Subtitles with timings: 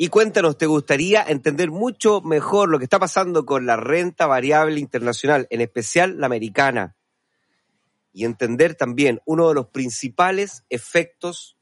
[0.00, 4.78] Y cuéntanos, ¿te gustaría entender mucho mejor lo que está pasando con la renta variable
[4.78, 6.94] internacional, en especial la americana?
[8.12, 11.56] Y entender también uno de los principales efectos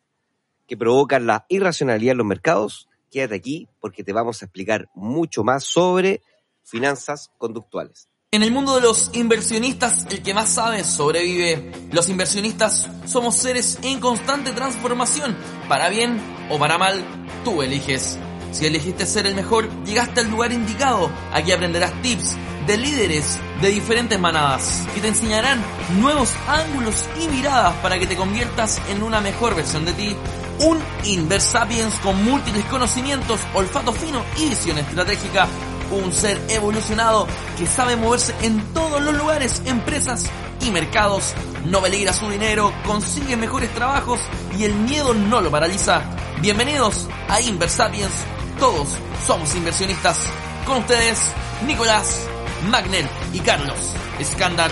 [0.66, 2.90] que provocan la irracionalidad en los mercados.
[3.10, 6.20] Quédate aquí porque te vamos a explicar mucho más sobre
[6.62, 8.10] finanzas conductuales.
[8.32, 11.70] En el mundo de los inversionistas, el que más sabe sobrevive.
[11.90, 15.34] Los inversionistas somos seres en constante transformación.
[15.70, 17.02] Para bien o para mal,
[17.44, 18.18] tú eliges.
[18.56, 21.10] Si elegiste ser el mejor, llegaste al lugar indicado.
[21.34, 25.62] Aquí aprenderás tips de líderes de diferentes manadas que te enseñarán
[26.00, 30.16] nuevos ángulos y miradas para que te conviertas en una mejor versión de ti.
[30.60, 35.46] Un Inversapiens con múltiples conocimientos, olfato fino y visión estratégica.
[35.90, 37.26] Un ser evolucionado
[37.58, 40.24] que sabe moverse en todos los lugares, empresas
[40.62, 41.34] y mercados.
[41.66, 44.18] No peligra su dinero, consigue mejores trabajos
[44.58, 46.02] y el miedo no lo paraliza.
[46.40, 48.24] Bienvenidos a Inversapiens
[48.58, 48.88] todos
[49.26, 50.26] somos inversionistas.
[50.66, 51.32] Con ustedes,
[51.66, 52.26] Nicolás,
[52.70, 54.70] Magner y Carlos Escándar.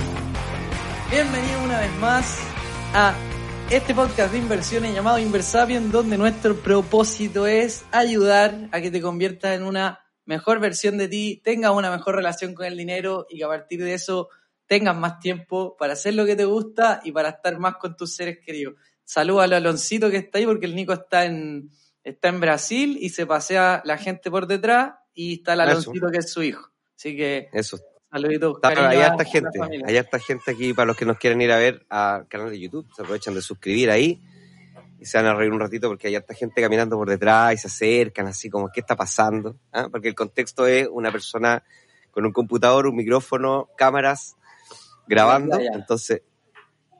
[1.10, 2.38] Bienvenido una vez más
[2.94, 3.14] a
[3.70, 9.56] este podcast de inversiones llamado Inversapien, donde nuestro propósito es ayudar a que te conviertas
[9.56, 13.44] en una mejor versión de ti, tengas una mejor relación con el dinero y que
[13.44, 14.28] a partir de eso
[14.66, 18.14] tengas más tiempo para hacer lo que te gusta y para estar más con tus
[18.14, 18.74] seres queridos.
[19.05, 21.70] Saludos a Aloncito que está ahí porque el Nico está en,
[22.05, 26.19] está en Brasil y se pasea la gente por detrás y está el Aloncito que
[26.19, 26.70] es su hijo.
[26.96, 27.78] Así que Eso.
[28.12, 28.56] saluditos.
[28.56, 31.19] Está, cariño hay a harta la gente, hay harta gente aquí para los que nos
[31.19, 34.23] quieren ir a ver al canal de YouTube, se aprovechan de suscribir ahí
[35.01, 37.58] y se van a reír un ratito porque hay harta gente caminando por detrás y
[37.58, 39.57] se acercan así como, ¿qué está pasando?
[39.73, 39.89] ¿Ah?
[39.90, 41.64] Porque el contexto es una persona
[42.11, 44.36] con un computador, un micrófono, cámaras,
[45.07, 46.23] grabando, entonces,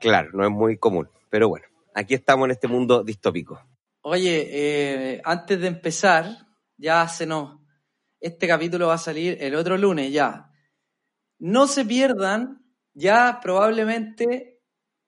[0.01, 3.61] claro, no es muy común, pero bueno, aquí estamos en este mundo distópico.
[4.07, 6.27] Oye, eh, antes de empezar,
[6.77, 7.57] ya se nos.
[8.19, 10.51] Este capítulo va a salir el otro lunes ya.
[11.39, 14.61] No se pierdan, ya probablemente.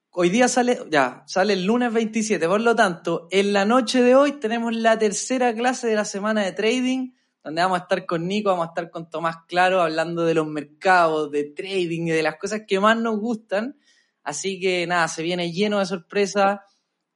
[0.09, 2.47] Hoy día sale, ya, sale el lunes 27.
[2.47, 6.43] Por lo tanto, en la noche de hoy tenemos la tercera clase de la semana
[6.43, 7.11] de trading,
[7.43, 10.47] donde vamos a estar con Nico, vamos a estar con Tomás Claro, hablando de los
[10.47, 13.77] mercados, de trading y de las cosas que más nos gustan.
[14.23, 16.61] Así que nada, se viene lleno de sorpresas.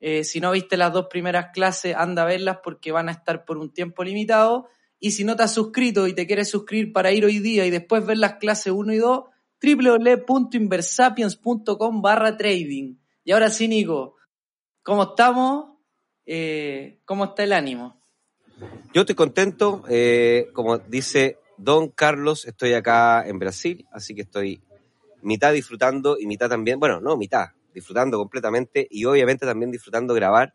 [0.01, 3.45] Eh, si no viste las dos primeras clases, anda a verlas porque van a estar
[3.45, 4.67] por un tiempo limitado.
[4.99, 7.69] Y si no te has suscrito y te quieres suscribir para ir hoy día y
[7.69, 9.23] después ver las clases 1 y 2,
[9.61, 12.95] www.inversapiens.com barra trading.
[13.23, 14.15] Y ahora sí, Nico,
[14.83, 15.77] ¿cómo estamos?
[16.25, 18.01] Eh, ¿Cómo está el ánimo?
[18.93, 24.61] Yo estoy contento, eh, como dice Don Carlos, estoy acá en Brasil, así que estoy
[25.21, 30.53] mitad disfrutando y mitad también, bueno, no, mitad, disfrutando completamente y obviamente también disfrutando grabar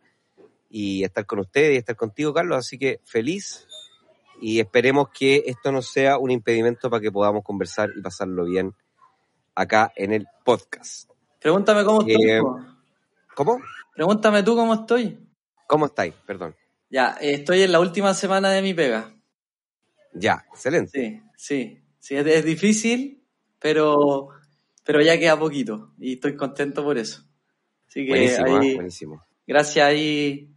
[0.68, 3.66] y estar con ustedes y estar contigo, Carlos, así que feliz
[4.40, 8.74] y esperemos que esto no sea un impedimento para que podamos conversar y pasarlo bien
[9.54, 11.10] acá en el podcast.
[11.40, 12.30] Pregúntame cómo estoy.
[12.30, 12.42] Eh.
[13.34, 13.60] ¿Cómo?
[13.94, 15.18] Pregúntame tú cómo estoy.
[15.66, 16.14] ¿Cómo estáis?
[16.26, 16.54] Perdón.
[16.90, 19.14] Ya, eh, estoy en la última semana de mi pega.
[20.12, 20.90] Ya, excelente.
[20.90, 23.24] Sí, sí, sí, es, es difícil,
[23.58, 24.28] pero,
[24.86, 27.24] pero ya queda poquito y estoy contento por eso.
[27.88, 28.74] Así que Buenísimo, ahí, ¿eh?
[28.76, 29.22] buenísimo.
[29.46, 30.48] gracias ahí,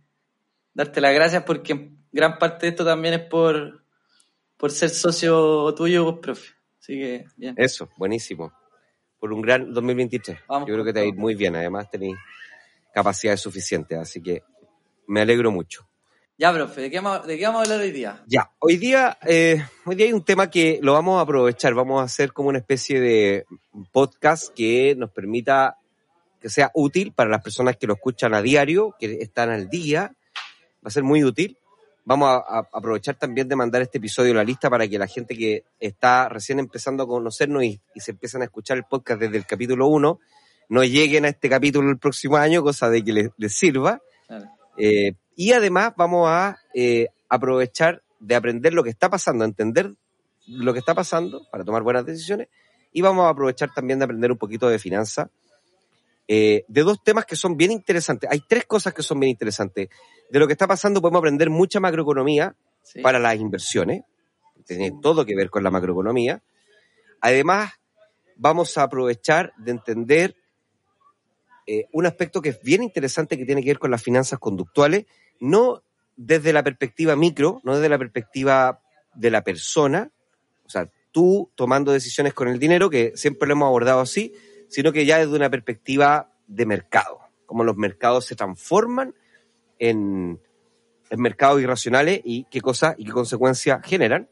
[0.74, 3.84] darte las gracias porque gran parte de esto también es por,
[4.56, 6.54] por ser socio tuyo, vos, profe.
[6.80, 7.56] Así que, bien.
[7.58, 8.54] Eso, buenísimo.
[9.20, 10.40] Por un gran 2023.
[10.48, 11.56] Vamos Yo creo que te va a ir muy bien.
[11.56, 12.16] Además, tenéis
[12.94, 13.98] capacidades suficientes.
[13.98, 14.44] Así que
[15.08, 15.89] me alegro mucho.
[16.40, 18.24] Ya, profe, ¿de qué, vamos, ¿de qué vamos a hablar hoy día?
[18.26, 21.74] Ya, hoy día, eh, hoy día hay un tema que lo vamos a aprovechar.
[21.74, 23.46] Vamos a hacer como una especie de
[23.92, 25.76] podcast que nos permita
[26.40, 30.16] que sea útil para las personas que lo escuchan a diario, que están al día.
[30.78, 31.58] Va a ser muy útil.
[32.06, 35.08] Vamos a, a aprovechar también de mandar este episodio a la lista para que la
[35.08, 39.20] gente que está recién empezando a conocernos y, y se empiezan a escuchar el podcast
[39.20, 40.20] desde el capítulo 1,
[40.70, 44.02] no lleguen a este capítulo el próximo año, cosa de que les, les sirva.
[44.30, 44.46] Dale.
[44.78, 49.94] Eh, y además vamos a eh, aprovechar de aprender lo que está pasando, entender
[50.48, 52.50] lo que está pasando para tomar buenas decisiones.
[52.92, 55.30] Y vamos a aprovechar también de aprender un poquito de finanzas.
[56.28, 58.30] eh, de dos temas que son bien interesantes.
[58.30, 59.88] Hay tres cosas que son bien interesantes.
[60.30, 62.54] De lo que está pasando podemos aprender mucha macroeconomía,
[62.84, 63.02] Sí.
[63.02, 64.04] para las inversiones,
[64.68, 66.44] tiene todo que ver con la macroeconomía.
[67.22, 67.72] Además,
[68.36, 70.36] vamos a aprovechar de entender
[71.72, 75.06] eh, un aspecto que es bien interesante que tiene que ver con las finanzas conductuales,
[75.40, 75.84] no
[76.16, 78.82] desde la perspectiva micro, no desde la perspectiva
[79.14, 80.10] de la persona,
[80.66, 84.34] o sea, tú tomando decisiones con el dinero, que siempre lo hemos abordado así,
[84.68, 89.14] sino que ya desde una perspectiva de mercado, cómo los mercados se transforman
[89.78, 90.42] en,
[91.12, 94.28] en mercados irracionales y qué cosas y qué consecuencias generan.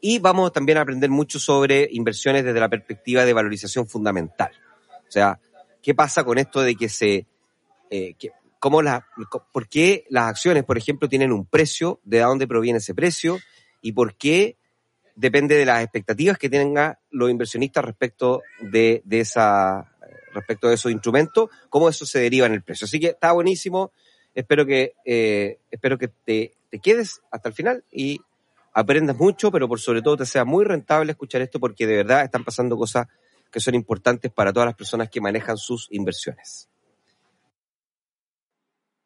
[0.00, 4.50] Y vamos también a aprender mucho sobre inversiones desde la perspectiva de valorización fundamental.
[5.08, 5.38] O sea,
[5.84, 7.26] ¿qué pasa con esto de que se...
[7.90, 8.16] eh,
[8.58, 9.06] cómo la,
[9.52, 12.00] ¿Por qué las acciones, por ejemplo, tienen un precio?
[12.02, 13.38] ¿De dónde proviene ese precio?
[13.82, 14.56] ¿Y por qué
[15.14, 19.90] depende de las expectativas que tengan los inversionistas respecto de, de esa
[20.34, 22.86] respecto de esos instrumentos, cómo eso se deriva en el precio.
[22.86, 23.92] Así que está buenísimo.
[24.34, 28.20] Espero que eh, espero que te, te quedes hasta el final y
[28.72, 32.24] aprendas mucho, pero por sobre todo te sea muy rentable escuchar esto porque de verdad
[32.24, 33.06] están pasando cosas
[33.54, 36.68] que son importantes para todas las personas que manejan sus inversiones.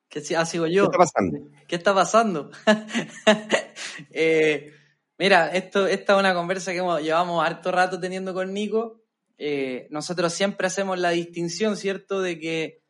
[0.08, 0.84] ¿Qué ah, sigo ¿Qué yo?
[0.84, 1.50] está pasando?
[1.68, 2.50] ¿Qué está pasando?
[4.10, 4.72] Eh,
[5.18, 9.02] mira, esto, esta es una conversa que hemos- llevamos harto rato teniendo con Nico.
[9.36, 12.82] Eh, nosotros siempre hacemos la distinción, ¿cierto?, de que,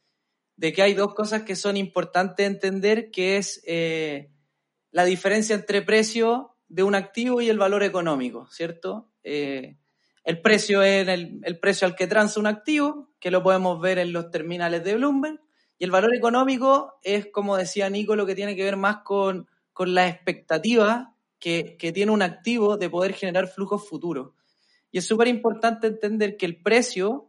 [0.56, 4.30] de que hay dos cosas que son importantes entender, que es eh,
[4.90, 9.10] la diferencia entre precio de un activo y el valor económico, ¿cierto?
[9.24, 9.78] Eh,
[10.24, 13.98] el precio es el, el precio al que transa un activo, que lo podemos ver
[13.98, 15.40] en los terminales de Bloomberg,
[15.78, 19.48] y el valor económico es, como decía Nico, lo que tiene que ver más con,
[19.72, 24.32] con las expectativas que, que tiene un activo de poder generar flujos futuros.
[24.90, 27.28] Y es súper importante entender que el precio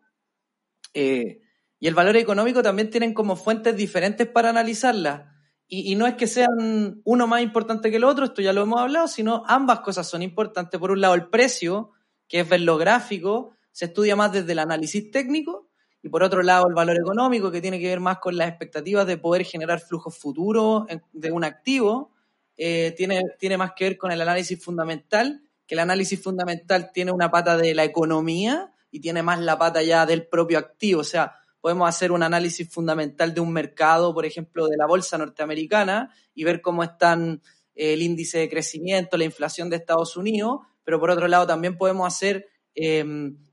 [0.93, 1.41] eh,
[1.79, 5.29] y el valor económico también tienen como fuentes diferentes para analizarlas.
[5.67, 8.63] Y, y no es que sean uno más importante que el otro, esto ya lo
[8.63, 10.79] hemos hablado, sino ambas cosas son importantes.
[10.79, 11.91] Por un lado, el precio,
[12.29, 15.69] que es ver lo gráfico, se estudia más desde el análisis técnico,
[16.01, 19.05] y por otro lado, el valor económico, que tiene que ver más con las expectativas
[19.05, 22.13] de poder generar flujos futuros de un activo,
[22.55, 27.11] eh, tiene, tiene más que ver con el análisis fundamental, que el análisis fundamental tiene
[27.11, 31.01] una pata de la economía y tiene más la pata ya del propio activo.
[31.01, 35.17] O sea, podemos hacer un análisis fundamental de un mercado, por ejemplo, de la bolsa
[35.17, 37.41] norteamericana y ver cómo están
[37.75, 41.77] eh, el índice de crecimiento, la inflación de Estados Unidos, pero por otro lado también
[41.77, 43.05] podemos hacer eh,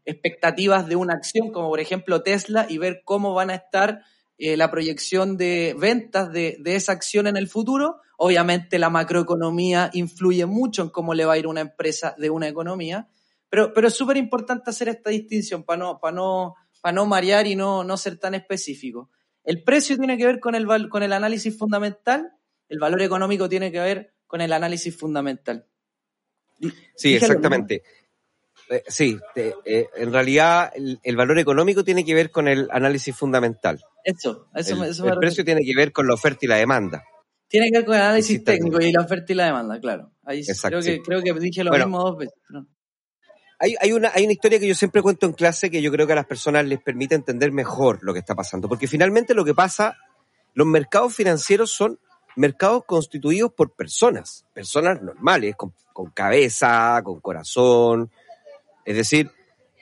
[0.07, 4.01] expectativas de una acción, como por ejemplo Tesla, y ver cómo van a estar
[4.39, 8.01] eh, la proyección de ventas de, esa acción en el futuro.
[8.17, 12.49] Obviamente la macroeconomía influye mucho en cómo le va a ir una empresa de una
[12.49, 13.07] economía,
[13.51, 16.55] pero, es súper importante hacer esta distinción para no,
[17.07, 19.11] marear y no, ser tan específico.
[19.45, 22.33] El precio tiene que ver con el análisis fundamental,
[22.71, 25.67] el valor económico tiene que ver con el análisis fundamental.
[26.95, 27.83] Sí, exactamente.
[28.69, 32.69] Eh, sí, te- eh, en realidad el, el valor económico tiene que ver con el
[32.73, 33.81] análisis fundamental.
[34.03, 36.49] Eso, eso, el me- eso el me precio tiene que ver con la oferta y
[36.49, 37.05] la demanda.
[37.49, 40.11] Tiene que ver con el análisis Sí, técnico y la oferta y la demanda, claro.
[40.25, 41.03] Ahí Exacto, creo, que, sí.
[41.05, 41.87] creo que dije lo Bueno.
[41.87, 42.35] mismo dos veces.
[43.59, 46.07] Hay, hay, una, hay una historia que yo siempre cuento en clase que yo creo
[46.07, 48.69] que a las personas les permite entender mejor lo que está pasando.
[48.69, 49.97] Porque finalmente lo que pasa,
[50.55, 51.99] los mercados financieros son
[52.37, 55.73] mercados constituidos por personas, personas normales, con,
[56.15, 58.11] cabeza, con corazón.
[58.85, 59.31] Es decir,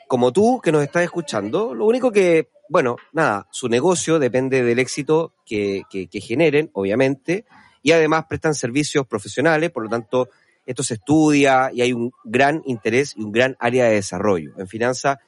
[0.08, 4.78] como tú que nos estás escuchando, lo único que, bueno, nada, su negocio depende del
[4.78, 7.44] éxito que, que, que generen, obviamente,
[7.82, 10.30] y además prestan servicios profesionales, por lo tanto,
[10.64, 14.54] esto se estudia y hay un gran interés y un gran área de desarrollo.
[14.56, 15.18] En finanzas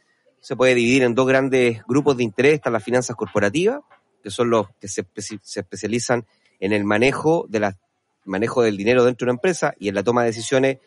[0.40, 2.54] se puede dividir en dos grandes grupos de interés.
[2.54, 3.80] Están las finanzas corporativas,
[4.23, 6.26] que son los que se, se especializan en
[6.61, 7.77] el manejo, de la,
[8.25, 10.79] manejo del dinero dentro de una empresa y en la toma de decisiones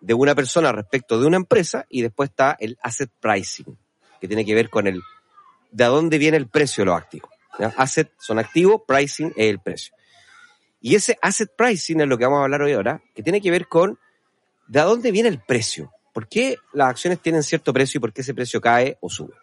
[0.00, 1.86] de una persona respecto de una empresa.
[1.88, 3.76] Y después está el asset pricing,
[4.20, 5.02] que tiene que ver con el
[5.70, 7.30] de dónde viene el precio de los activos.
[7.58, 7.72] ¿ya?
[7.76, 9.94] Asset son activos, pricing es el precio.
[10.80, 13.50] Y ese asset pricing es lo que vamos a hablar hoy ahora, que tiene que
[13.50, 13.98] ver con
[14.68, 15.92] de dónde viene el precio.
[16.12, 19.34] ¿Por qué las acciones tienen cierto precio y por qué ese precio cae o sube?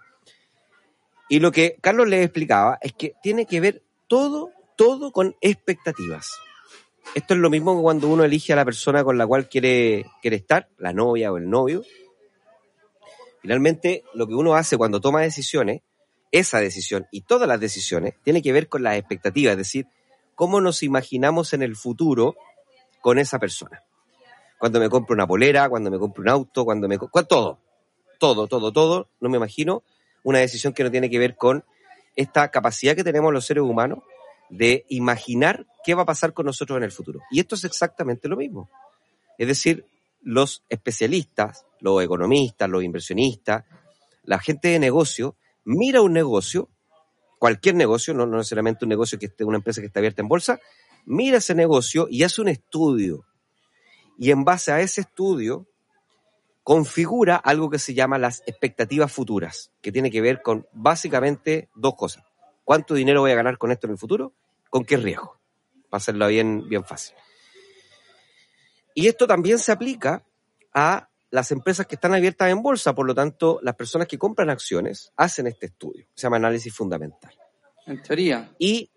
[1.29, 6.39] Y lo que Carlos les explicaba es que tiene que ver todo, todo con expectativas.
[7.15, 10.05] Esto es lo mismo que cuando uno elige a la persona con la cual quiere,
[10.21, 11.83] quiere estar, la novia o el novio.
[13.41, 15.81] Finalmente, lo que uno hace cuando toma decisiones,
[16.31, 19.87] esa decisión y todas las decisiones, tiene que ver con las expectativas, es decir,
[20.33, 22.35] cómo nos imaginamos en el futuro
[23.01, 23.83] con esa persona.
[24.57, 26.97] Cuando me compro una polera, cuando me compro un auto, cuando me...
[26.97, 27.59] Todo,
[28.17, 29.83] todo, todo, todo, no me imagino
[30.23, 31.65] una decisión que no tiene que ver con
[32.15, 33.99] esta capacidad que tenemos los seres humanos
[34.53, 37.22] de imaginar qué va a pasar con nosotros en el futuro.
[37.31, 38.69] Y esto es exactamente lo mismo.
[39.39, 39.88] Es decir,
[40.22, 43.65] los especialistas, los economistas, los inversionistas,
[44.24, 46.69] la gente de negocio, mira un negocio,
[47.39, 50.60] cualquier negocio, no, necesariamente un negocio que esté, una empresa que está abierta en bolsa,
[51.05, 53.25] mira ese negocio y hace un estudio.
[54.19, 55.67] Y en base a ese estudio,
[56.62, 61.95] configura algo que se llama las expectativas futuras, que tiene que ver con básicamente dos
[61.95, 62.24] cosas.
[62.63, 64.33] ¿Cuánto dinero voy a ganar con esto en el futuro?
[64.73, 65.39] ¿Con qué riesgo?
[65.87, 67.15] Para hacerlo bien, bien fácil.
[68.95, 70.25] Y esto también se aplica
[70.73, 74.49] a las empresas que están abiertas en bolsa, por lo tanto, las personas que compran
[74.49, 77.31] acciones hacen este estudio, se llama análisis fundamental.
[77.85, 78.51] En teoría.
[78.57, 78.89] Y,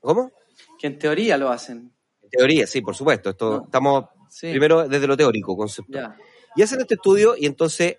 [0.00, 0.32] ¿cómo?
[0.78, 1.92] Que en teoría lo hacen.
[2.22, 3.28] En teoría, sí, por supuesto.
[3.28, 4.06] Esto, Estamos
[4.40, 6.16] primero desde lo teórico, conceptual.
[6.56, 7.98] Y hacen este estudio y entonces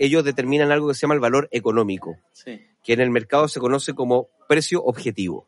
[0.00, 3.94] ellos determinan algo que se llama el valor económico, que en el mercado se conoce
[3.94, 5.46] como precio objetivo,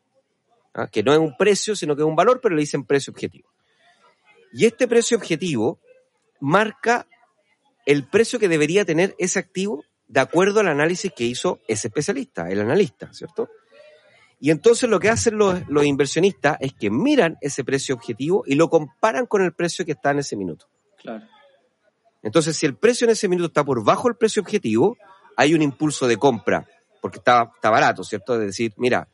[0.74, 0.88] ¿ah?
[0.88, 3.48] que no es un precio, sino que es un valor, pero le dicen precio objetivo.
[4.52, 5.80] Y este precio objetivo
[6.40, 7.06] marca
[7.86, 12.48] el precio que debería tener ese activo de acuerdo al análisis que hizo ese especialista,
[12.50, 13.48] el analista, ¿cierto?
[14.38, 18.54] Y entonces lo que hacen los, los, inversionistas es que miran ese precio objetivo y
[18.56, 20.66] lo comparan con el precio que está en ese minuto.
[20.98, 21.24] Claro.
[22.22, 24.96] Entonces, si el precio en ese minuto está por bajo el precio objetivo,
[25.36, 26.66] hay un impulso de compra,
[27.02, 28.34] porque está, está barato, ¿cierto?
[28.34, 29.08] Es decir, mira,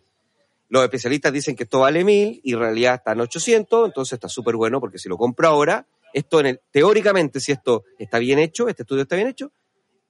[0.71, 4.29] los especialistas dicen que esto vale mil y en realidad está en 800, entonces está
[4.29, 8.39] súper bueno porque si lo compro ahora, esto en el, teóricamente, si esto está bien
[8.39, 9.53] hecho, este estudio está bien hecho,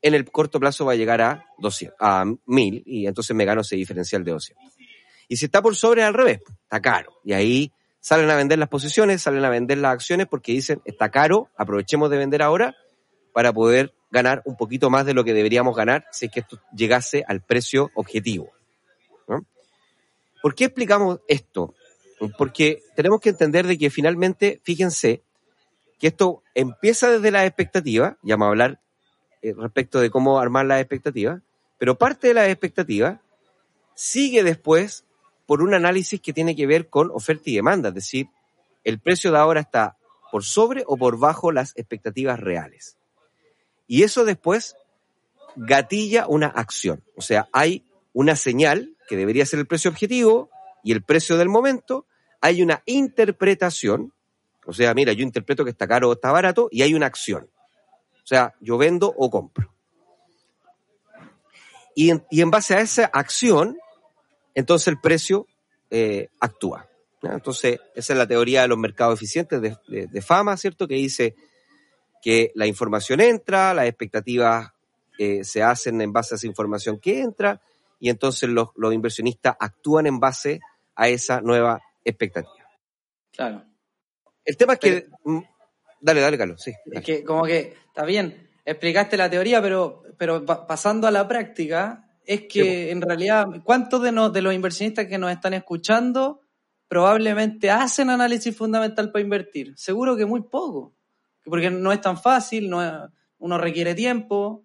[0.03, 3.63] en el corto plazo va a llegar a 200, a 1000 y entonces me gano
[3.63, 4.75] ese diferencial de 200.
[5.29, 7.21] Y si está por sobre, al revés, está caro.
[7.25, 11.11] Y ahí salen a vender las posiciones, salen a vender las acciones porque dicen, está
[11.11, 12.75] caro, aprovechemos de vender ahora
[13.33, 16.61] para poder ganar un poquito más de lo que deberíamos ganar si es que esto
[16.75, 18.51] llegase al precio objetivo.
[20.43, 21.75] ¿Por qué explicamos esto?
[22.37, 25.23] Porque tenemos que entender de que finalmente, fíjense,
[25.99, 28.81] que esto empieza desde la expectativa, ya vamos a hablar
[29.43, 31.43] eh, respecto de cómo armar las expectativas,
[31.79, 33.21] pero parte de la expectativa
[33.95, 35.05] sigue después
[35.47, 38.29] por un análisis que tiene que ver con oferta y demanda, es decir,
[38.85, 39.97] el precio de ahora está
[40.31, 42.97] por sobre o por bajo las expectativas reales.
[43.87, 44.77] Y eso después
[45.57, 47.03] gatilla una acción.
[47.17, 50.51] O sea, hay una señal que debería ser el precio objetivo
[50.83, 52.07] y el precio del momento.
[52.41, 54.13] Hay una interpretación.
[54.67, 57.51] O sea, mira, yo interpreto que está caro o está barato y hay una acción.
[58.23, 59.73] O sea, yo vendo o compro.
[61.95, 63.77] Y en, base a esa acción,
[64.55, 65.47] entonces el precio
[65.91, 66.89] eh, actúa.
[67.23, 69.77] Entonces, esa es la teoría de los mercados eficientes de,
[70.07, 70.89] de fama, ¿cierto?
[70.89, 71.35] Que dice,
[72.21, 74.73] que la información entra, las expectativas
[75.19, 77.61] eh, se hacen en base a esa información que entra
[78.01, 80.61] y entonces los, inversionistas actúan en base
[80.97, 82.67] a esa nueva expectativa.
[83.31, 83.65] Claro.
[84.45, 85.07] El tema es que...
[85.25, 85.41] Mm,
[86.01, 86.73] dale, dale, Carlos, sí.
[86.91, 92.11] Es que como que, está bien, explicaste la teoría, pero, pero pasando a la práctica,
[92.25, 96.41] es que en realidad, ¿cuántos de, de los inversionistas que nos están escuchando
[96.89, 99.75] probablemente hacen análisis fundamental para invertir?
[99.77, 100.97] Seguro que muy poco
[101.45, 104.65] porque no es tan fácil, no uno requiere tiempo,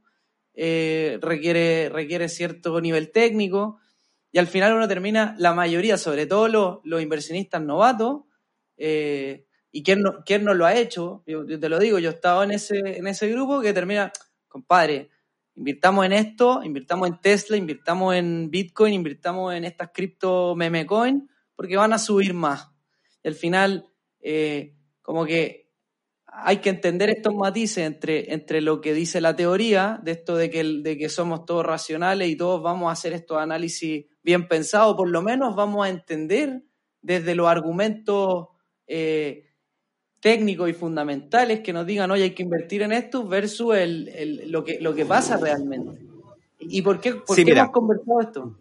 [0.56, 3.80] eh, requiere, requiere cierto nivel técnico,
[4.32, 8.24] y al final uno termina, la mayoría, sobre todo los, los inversionistas novatos,
[8.78, 12.14] eh, y quién no, quién no lo ha hecho, yo, te lo digo, yo he
[12.14, 14.12] estado en ese, en ese grupo que termina,
[14.48, 15.10] compadre,
[15.56, 21.30] invirtamos en esto, invirtamos en Tesla, invirtamos en Bitcoin, invirtamos en estas cripto meme coin,
[21.56, 22.70] porque van a subir más.
[23.24, 23.90] Y al final,
[24.22, 25.65] eh, como que
[26.38, 30.50] hay que entender estos matices entre, entre lo que dice la teoría, de esto de
[30.50, 34.96] que, de que somos todos racionales y todos vamos a hacer estos análisis bien pensados,
[34.96, 36.64] por lo menos vamos a entender
[37.02, 38.48] desde los argumentos
[38.88, 39.46] eh,
[40.20, 44.64] técnicos y fundamentales que nos digan, oye, hay que invertir en esto versus el, lo,
[44.64, 46.02] que, lo que pasa realmente.
[46.60, 48.60] ¿Y por qué, por qué hemos conversado esto?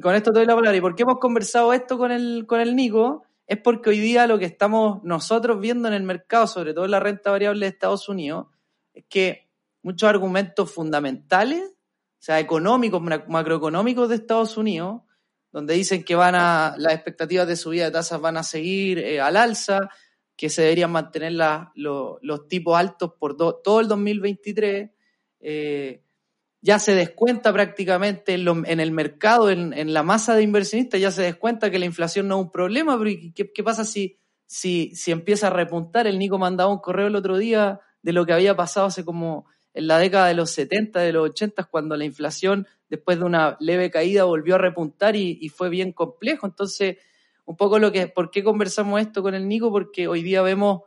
[0.00, 0.76] con esto te doy la palabra.
[0.76, 3.24] ¿Y por qué hemos conversado esto con el, con el Nico?
[3.46, 6.90] Es porque hoy día lo que estamos nosotros viendo en el mercado, sobre todo en
[6.90, 8.46] la renta variable de Estados Unidos,
[8.92, 9.50] es que
[9.82, 15.02] muchos argumentos fundamentales, o sea, económicos, macroeconómicos de Estados Unidos,
[15.52, 19.20] donde dicen que van a, las expectativas de subida de tasas van a seguir eh,
[19.20, 19.88] al alza,
[20.36, 21.32] que se deberían mantener
[21.74, 24.90] los tipos altos por todo el 2023,
[25.40, 26.03] eh,
[26.64, 31.70] ya se descuenta prácticamente en, el mercado, en, la masa de inversionistas, ya se descuenta
[31.70, 36.06] que la inflación no es un problema, pero ¿qué, pasa si, si, empieza a repuntar?
[36.06, 39.44] El Nico mandaba un correo el otro día de lo que había pasado hace como
[39.74, 43.58] en la década de los 70, de los 80, cuando la inflación, después de una
[43.60, 46.46] leve caída, volvió a repuntar y, y fue bien complejo.
[46.46, 46.96] Entonces,
[47.44, 49.70] un poco lo que, ¿por qué conversamos esto con el Nico?
[49.70, 50.80] Porque hoy día vemos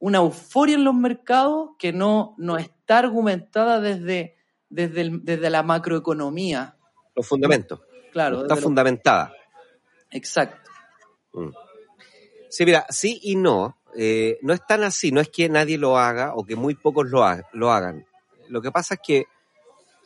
[0.00, 4.39] una euforia en los mercados que no, no está argumentada desde,
[4.70, 6.76] desde, el- desde la macroeconomía.
[7.14, 7.80] Los fundamentos.
[8.12, 9.32] Claro, No está lo- fundamentada.
[10.10, 10.70] exacto.
[11.32, 11.50] Mm.
[12.48, 13.76] Sí, mira, sí y no.
[13.96, 17.08] Eh, no es tan así, no es que nadie lo haga o que muy pocos
[17.10, 18.06] lo, ha- lo hagan.
[18.48, 19.24] Lo que pasa es que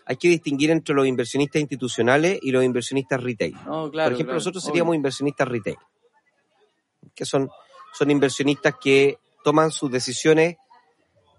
[0.06, 3.52] hay que distinguir entre los inversionistas institucionales y los inversionistas retail.
[3.54, 4.72] Claro, Por ejemplo, claro, nosotros obvio.
[4.72, 5.76] seríamos inversionistas retail,
[7.14, 7.48] que son,
[7.94, 10.56] son inversionistas que toman sus decisiones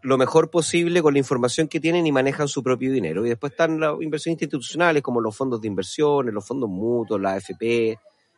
[0.05, 3.25] lo mejor posible con la información que tienen y manejan su propio dinero.
[3.25, 7.33] Y después están los inversionistas institucionales como los fondos de inversión, los fondos mutuos, la
[7.33, 7.97] AFP,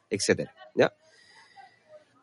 [0.10, 0.54] etcétera.
[0.74, 0.94] ¿ya?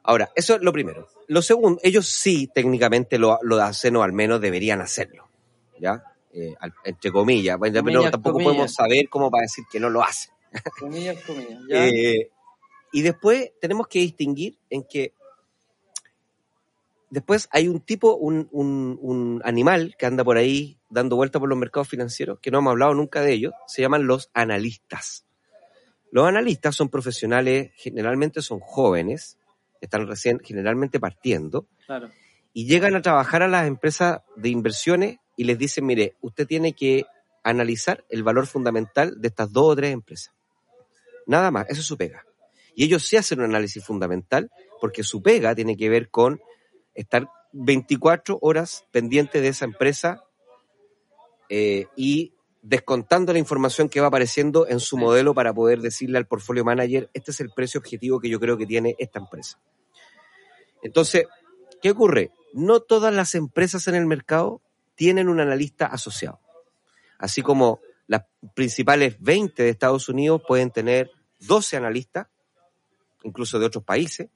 [0.03, 1.09] Ahora, eso es lo primero.
[1.29, 5.29] Lo segundo, ellos sí técnicamente lo, lo hacen o al menos deberían hacerlo.
[5.79, 6.03] ¿Ya?
[6.33, 7.59] Eh, entre comillas.
[7.61, 8.53] Pero Comillas, tampoco comillas.
[8.53, 10.33] podemos saber cómo para decir que no lo hacen.
[10.81, 11.61] Comillas, comillas.
[11.69, 11.87] ¿ya?
[11.87, 12.31] Eh,
[12.93, 15.13] y después tenemos que distinguir en que
[17.15, 21.49] después hay un tipo, un, un- un animal que anda por ahí dando vueltas por
[21.49, 25.25] los mercados financieros, que no hemos hablado nunca de ellos, se llaman los analistas.
[26.11, 29.39] Los analistas son profesionales, generalmente son jóvenes,
[29.81, 32.11] están recién generalmente partiendo, Claro.
[32.53, 36.73] y llegan a trabajar a las empresas de inversiones y les dicen, mire, usted tiene
[36.73, 37.05] que
[37.43, 40.33] analizar el valor fundamental de estas dos o tres empresas.
[41.27, 42.25] Nada más, eso es su pega.
[42.75, 46.41] Y ellos sí hacen un análisis fundamental porque su pega tiene que ver con
[46.95, 50.25] estar 24 horas pendiente de esa empresa
[51.49, 56.27] eh, y descontando la información que va apareciendo en su modelo para poder decirle al
[56.27, 59.61] portfolio manager, este es el precio objetivo que yo creo que tiene esta empresa.
[60.83, 61.27] Entonces,
[61.83, 62.31] ¿qué ocurre?
[62.55, 64.63] No todas las empresas en el mercado
[64.95, 66.41] tienen un analista asociado.
[67.19, 68.25] Así como las
[68.55, 71.11] principales 20 de Estados Unidos pueden tener
[71.41, 72.29] 12 analistas,
[73.23, 74.29] incluso de otros países.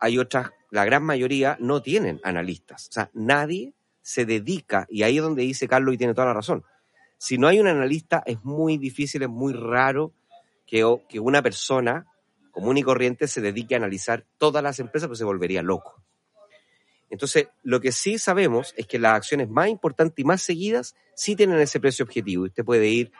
[0.00, 2.88] Hay otras, la gran mayoría no tienen analistas.
[2.88, 6.34] O sea, nadie se dedica, y ahí es donde dice Carlos y tiene toda la
[6.34, 6.64] razón.
[7.16, 10.12] Si no hay un analista, es muy difícil, es muy raro
[10.66, 12.08] que, que una persona
[12.50, 16.02] común y corriente se dedique a analizar todas las empresas, pues se volvería loco.
[17.08, 21.36] Entonces, lo que sí sabemos es que las acciones más importantes y más seguidas sí
[21.36, 22.46] tienen ese precio objetivo.
[22.46, 23.12] Usted puede ir,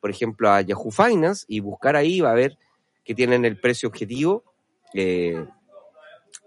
[0.00, 2.56] por ejemplo, a Yahoo Finance y buscar ahí, va a ver
[3.04, 4.44] que tienen el precio objetivo
[4.94, 5.44] eh,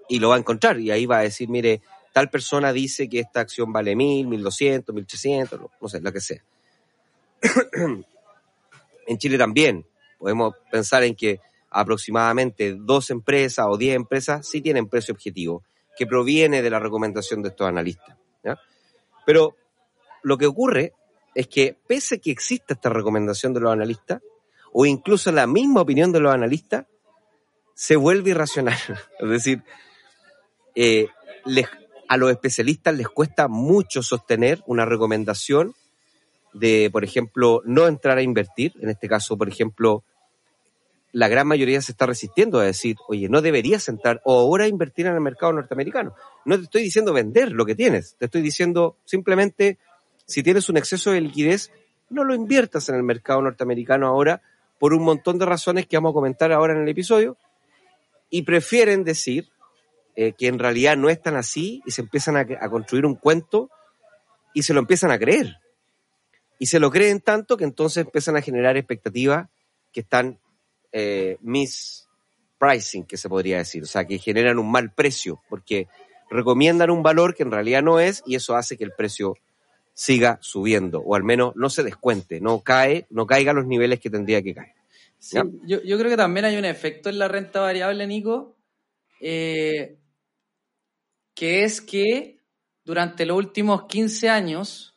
[0.07, 0.79] y lo va a encontrar.
[0.79, 4.43] Y ahí va a decir, mire, tal persona dice que esta acción vale mil, mil
[4.43, 6.43] doscientos, mil trescientos, no, sé, lo que sea.
[9.07, 9.85] en Chile también
[10.17, 15.63] podemos pensar en que aproximadamente dos empresas o diez empresas sí tienen precio objetivo,
[15.97, 18.17] que proviene de la recomendación de estos analistas.
[19.25, 19.55] Pero
[20.21, 20.93] lo que ocurre
[21.33, 24.21] es que pese a que exista esta recomendación de los analistas,
[24.73, 26.85] o incluso la misma opinión de los analistas,
[27.73, 28.77] se vuelve irracional.
[29.19, 29.63] Es decir,
[30.75, 31.07] eh,
[32.07, 35.73] a los especialistas les cuesta mucho sostener una recomendación
[36.53, 38.73] de, por ejemplo, no entrar a invertir.
[38.79, 40.03] En este caso, por ejemplo,
[41.11, 45.05] la gran mayoría se está resistiendo a decir, oye, no deberías entrar o ahora invertir
[45.05, 46.15] en el mercado norteamericano.
[46.45, 49.77] No te estoy diciendo vender lo que tienes, te estoy diciendo simplemente,
[50.25, 51.71] si tienes un exceso de liquidez,
[52.09, 54.41] no lo inviertas en el mercado norteamericano ahora
[54.79, 57.37] por un montón de razones que vamos a comentar ahora en el episodio.
[58.29, 59.49] Y prefieren decir
[60.15, 63.15] eh, que en realidad no es tan así y se empiezan a, a construir un
[63.15, 63.69] cuento
[64.53, 65.57] y se lo empiezan a creer.
[66.59, 69.49] Y se lo creen tanto que entonces empiezan a generar expectativas
[69.91, 70.39] que están
[70.91, 75.87] eh, mispricing, que se podría decir, o sea, que generan un mal precio, porque
[76.29, 79.35] recomiendan un valor que en realidad no es y eso hace que el precio
[79.93, 83.99] siga subiendo, o al menos no se descuente, no cae, no caiga a los niveles
[83.99, 84.73] que tendría que caer.
[85.19, 88.55] Sí, yo, yo creo que también hay un efecto en la renta variable, Nico,
[89.21, 89.97] eh,
[91.33, 92.39] que es que
[92.83, 94.95] durante los últimos 15 años,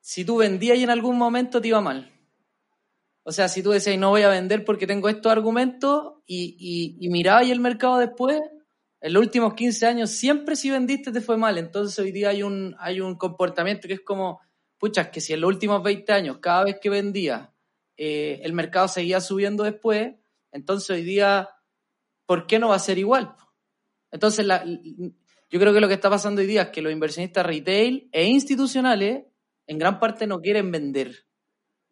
[0.00, 2.12] si tú vendías y en algún momento te iba mal.
[3.22, 7.08] O sea, si tú decías, no voy a vender porque tengo estos argumentos y, y,
[7.10, 8.40] mirabas el mercado después,
[9.00, 11.58] en los últimos 15 años siempre si vendiste te fue mal.
[11.58, 14.40] Entonces hoy día hay un, hay un comportamiento que es como,
[14.78, 17.52] pucha, es que si en los últimos 20 años cada vez que vendía
[17.96, 20.14] eh, el mercado seguía subiendo después,
[20.52, 21.50] entonces hoy día,
[22.26, 23.36] ¿por qué no va a ser igual?
[24.10, 27.44] Entonces, la- yo creo que lo que está pasando hoy día es que los inversionistas
[27.46, 29.24] retail e institucionales
[29.66, 31.24] en gran parte no quieren vender.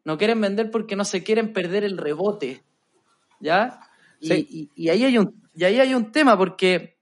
[0.05, 2.63] No quieren vender porque no se quieren perder el rebote.
[3.41, 3.81] ¿Ya?
[4.21, 4.47] Y, Sí.
[4.51, 6.99] y- y ahí hay un, y ahí hay un tema porque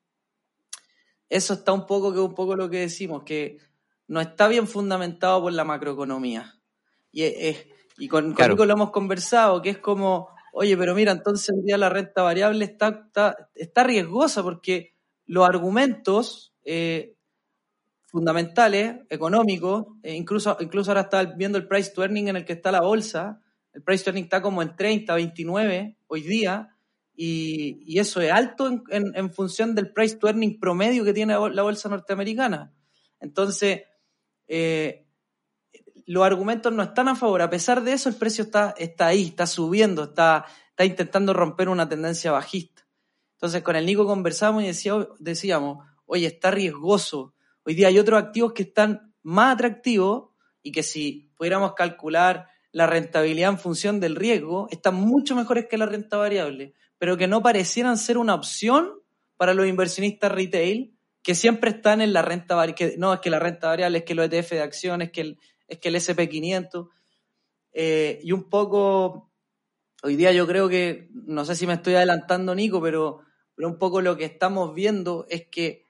[1.28, 3.58] eso está un poco que un poco lo que decimos, que
[4.08, 6.54] no está bien fundamentado por la macroeconomía.
[7.10, 7.66] Y, es,
[7.98, 8.54] y con, Claro.
[8.64, 12.64] Lo hemos conversado, que es como, oye, pero mira, entonces hoy día la renta variable
[12.64, 14.94] está, está, está riesgosa porque
[15.26, 17.14] los argumentos eh,
[18.06, 22.54] fundamentales, económicos, eh, incluso, incluso ahora está viendo el price to earning en el que
[22.54, 23.40] está la bolsa,
[23.72, 26.68] el price to earning está como en 30, 29 hoy día,
[27.14, 31.12] y, y eso es alto en, en- en función del price to earning promedio que
[31.14, 32.72] tiene la bolsa norteamericana.
[33.20, 33.82] Entonces,
[34.48, 35.06] eh,
[36.06, 37.42] los argumentos no están a favor.
[37.42, 41.68] A pesar de eso, el precio está, está ahí, está subiendo, está, está intentando romper
[41.68, 42.85] una tendencia bajista.
[43.36, 47.34] Entonces, con el Nico conversamos y decía- decíamos, oye, está riesgoso.
[47.64, 50.30] Hoy día hay otros activos que están más atractivos
[50.62, 55.78] y que si pudiéramos calcular la rentabilidad en función del riesgo, están mucho mejores que
[55.78, 58.90] la renta variable, pero que no parecieran ser una opción
[59.36, 62.96] para los inversionistas retail que siempre están en la renta variable.
[62.98, 65.38] No, es que la renta variable, es que los ETF de acciones, es que el,
[65.68, 66.88] es que el SP500.
[67.72, 69.30] eh, y un poco,
[70.02, 73.20] hoy día yo creo que, no sé si me estoy adelantando, Nico, pero,
[73.56, 75.84] pero un poco lo que estamos viendo es que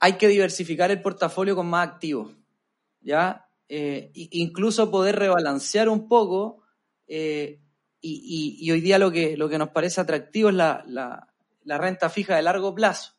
[0.00, 2.36] hay que diversificar el portafolio con más activos,
[3.00, 3.48] ¿ya?
[3.68, 6.62] Eh, incluso poder rebalancear un poco
[7.08, 7.60] eh,
[8.00, 11.28] y, hoy día lo que, lo que nos parece atractivo es la, la-
[11.78, 13.14] renta fija de largo plazo.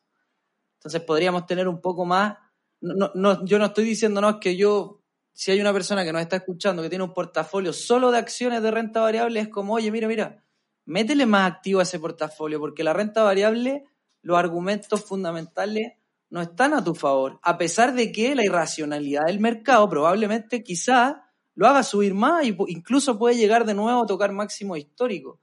[0.78, 2.38] Entonces podríamos tener un poco más.
[2.80, 5.02] No- no- yo no estoy diciendo no, es que yo,
[5.34, 8.62] si hay una persona que nos está escuchando que tiene un portafolio solo de acciones
[8.62, 10.42] de renta variable, es como, oye, mira, mira,
[10.88, 13.84] métele más activo a ese portafolio, porque la renta variable,
[14.22, 15.92] los argumentos fundamentales
[16.30, 21.16] no están a tu favor, a pesar de que la irracionalidad del mercado probablemente quizás
[21.54, 25.40] lo haga subir más pu- incluso puede llegar de nuevo a tocar máximo histórico.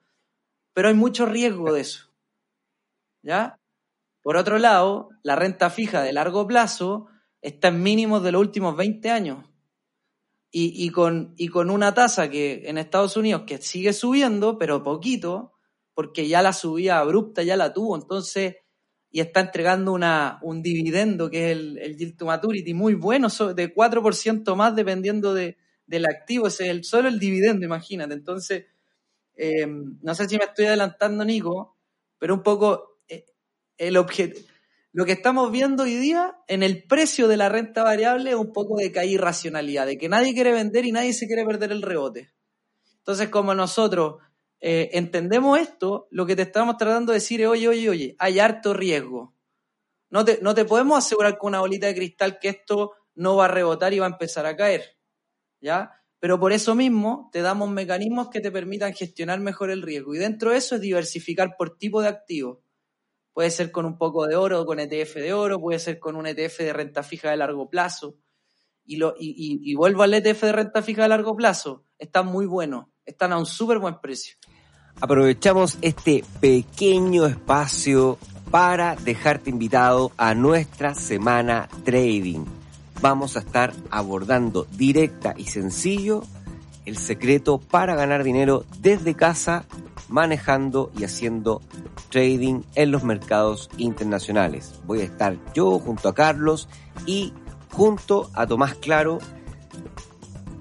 [0.73, 2.11] Pero hay mucho riesgo de eso.
[3.21, 3.59] ¿Ya?
[4.21, 7.07] Por otro lado, la renta fija de largo plazo
[7.41, 9.45] está en mínimos de los últimos 20 años.
[10.57, 14.83] Y, y con, y con una tasa que en Estados Unidos que sigue subiendo, pero
[14.83, 15.51] poquito,
[15.93, 18.55] porque ya la subida abrupta ya la tuvo, entonces,
[19.11, 23.27] y está entregando una, un dividendo que es el, el yield to maturity muy bueno,
[23.27, 28.13] de 4% más dependiendo de, del activo, ese es el, solo el dividendo, imagínate.
[28.13, 28.65] Entonces,
[29.35, 31.75] eh, no sé si me estoy adelantando, Nico,
[32.17, 33.25] pero un poco eh,
[33.77, 34.39] el objeto.
[34.95, 38.53] Lo que estamos viendo hoy día en el precio de la renta variable es un
[38.53, 41.81] poco de caer irracionalidad, de que nadie quiere vender y nadie se quiere perder el
[41.81, 42.31] rebote.
[42.99, 44.21] Entonces, como nosotros
[44.61, 48.39] eh, entendemos esto, lo que te estamos tratando de decir es, oye, oye, oye, hay
[48.39, 49.35] harto riesgo.
[50.11, 53.45] No te, no te podemos asegurar con una bolita de cristal que esto no va
[53.45, 54.97] a rebotar y va a empezar a caer.
[55.59, 55.91] ¿Ya?
[56.19, 60.15] Pero por eso mismo te damos mecanismos que te permitan gestionar mejor el riesgo.
[60.15, 62.63] Y dentro de eso es diversificar por tipo de activo.
[63.35, 66.25] Puede ser con un poco de oro, con ETF de oro, puede ser con un
[66.25, 68.15] ETF de renta fija de largo plazo.
[68.85, 71.83] Y, lo, y, y, vuelvo al ETF de renta fija de largo plazo.
[71.99, 74.37] Están muy buenos, están a un súper buen precio.
[75.01, 78.17] Aprovechamos este pequeño espacio
[78.51, 82.45] para dejarte invitado a nuestra semana trading.
[83.01, 86.23] Vamos a estar abordando directa y sencillo
[86.85, 89.65] el secreto para ganar dinero desde casa,
[90.09, 91.61] manejando y haciendo
[92.09, 94.79] trading en los mercados internacionales.
[94.85, 96.69] Voy a estar yo junto a Carlos
[97.05, 97.33] y
[97.71, 99.19] junto a Tomás Claro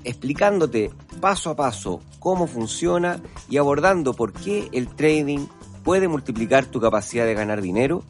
[0.05, 5.47] explicándote paso a paso cómo funciona y abordando por qué el trading
[5.83, 8.03] puede multiplicar tu capacidad de ganar dinero,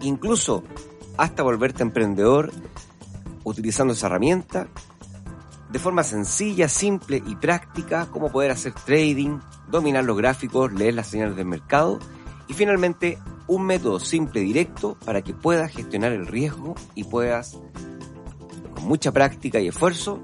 [0.00, 0.62] incluso
[1.16, 2.52] hasta volverte emprendedor
[3.44, 4.68] utilizando esa herramienta
[5.74, 11.08] de forma sencilla, simple y práctica, cómo poder hacer trading, dominar los gráficos, leer las
[11.08, 11.98] señales del mercado
[12.46, 17.58] y finalmente un método simple y directo para que puedas gestionar el riesgo y puedas,
[18.72, 20.22] con mucha práctica y esfuerzo,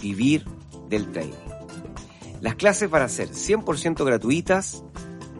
[0.00, 0.44] vivir
[0.88, 1.32] del trading.
[2.40, 4.84] Las clases van a ser 100% gratuitas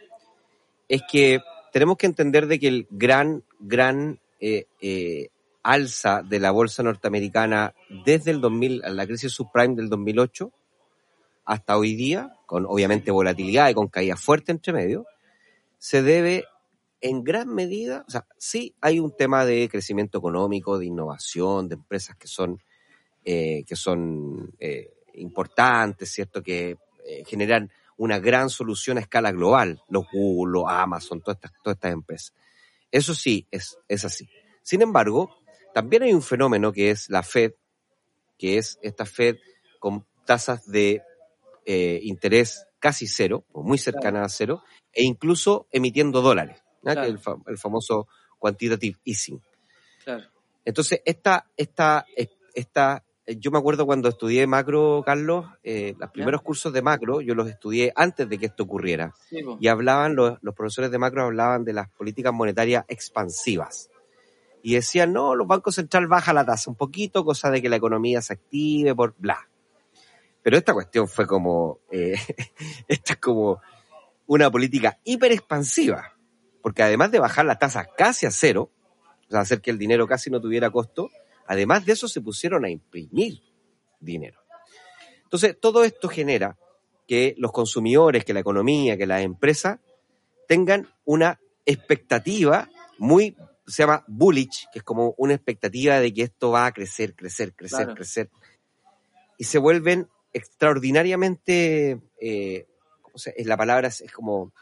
[0.88, 1.40] es que
[1.72, 5.28] tenemos que entender de que el gran gran eh, eh,
[5.62, 10.52] alza de la bolsa norteamericana desde el 2000, la crisis subprime del 2008
[11.46, 15.06] hasta hoy día, con obviamente volatilidad y con caída fuerte entre medio,
[15.78, 16.44] se debe
[17.00, 21.74] en gran medida, o sea, sí hay un tema de crecimiento económico, de innovación, de
[21.74, 22.62] empresas que son,
[23.26, 24.93] eh, que son eh,
[25.34, 26.42] importantes, ¿cierto?
[26.42, 31.52] Que eh, generan una gran solución a escala global, los Google, los Amazon, todas estas,
[31.62, 32.34] todas estas empresas.
[32.90, 34.28] Eso sí, es, es así.
[34.62, 35.36] Sin embargo,
[35.74, 37.52] también hay un fenómeno que es la Fed,
[38.38, 39.36] que es esta Fed
[39.80, 41.02] con tasas de
[41.66, 47.18] eh, interés casi cero, o muy cercana a cero, e incluso emitiendo dólares, que el,
[47.46, 48.06] el, famoso
[48.38, 49.40] quantitative easing.
[50.04, 50.28] Claro.
[50.64, 52.06] Entonces, esta, esta,
[52.54, 57.34] esta, yo me acuerdo cuando estudié macro, Carlos, eh, los primeros cursos de macro, yo
[57.34, 59.14] los estudié antes de que esto ocurriera.
[59.28, 59.38] Sí.
[59.60, 63.90] Y hablaban, los, los profesores de macro hablaban de las políticas monetarias expansivas.
[64.62, 67.76] Y decían, no, los bancos centrales bajan la tasa un poquito, cosa de que la
[67.76, 69.48] economía se active, por bla.
[70.42, 72.16] Pero esta cuestión fue como, eh,
[72.88, 73.60] esta es como
[74.26, 76.14] una política hiper expansiva,
[76.62, 78.70] porque además de bajar la tasa casi a cero,
[79.28, 81.10] o sea, hacer que el dinero casi no tuviera costo,
[81.46, 83.40] además de eso se pusieron a imprimir
[84.00, 84.40] dinero.
[85.24, 86.56] Entonces, todo esto genera
[87.06, 89.78] que los consumidores, que la economía, que las empresas
[90.48, 96.50] tengan una expectativa muy, se llama bullish, que es como una expectativa de que esto
[96.50, 97.94] va a crecer, crecer, crecer, Claro.
[97.94, 98.30] crecer.
[99.38, 102.66] Y se vuelven extraordinariamente, eh,
[103.02, 104.52] ¿cómo se- es la palabra es, es como,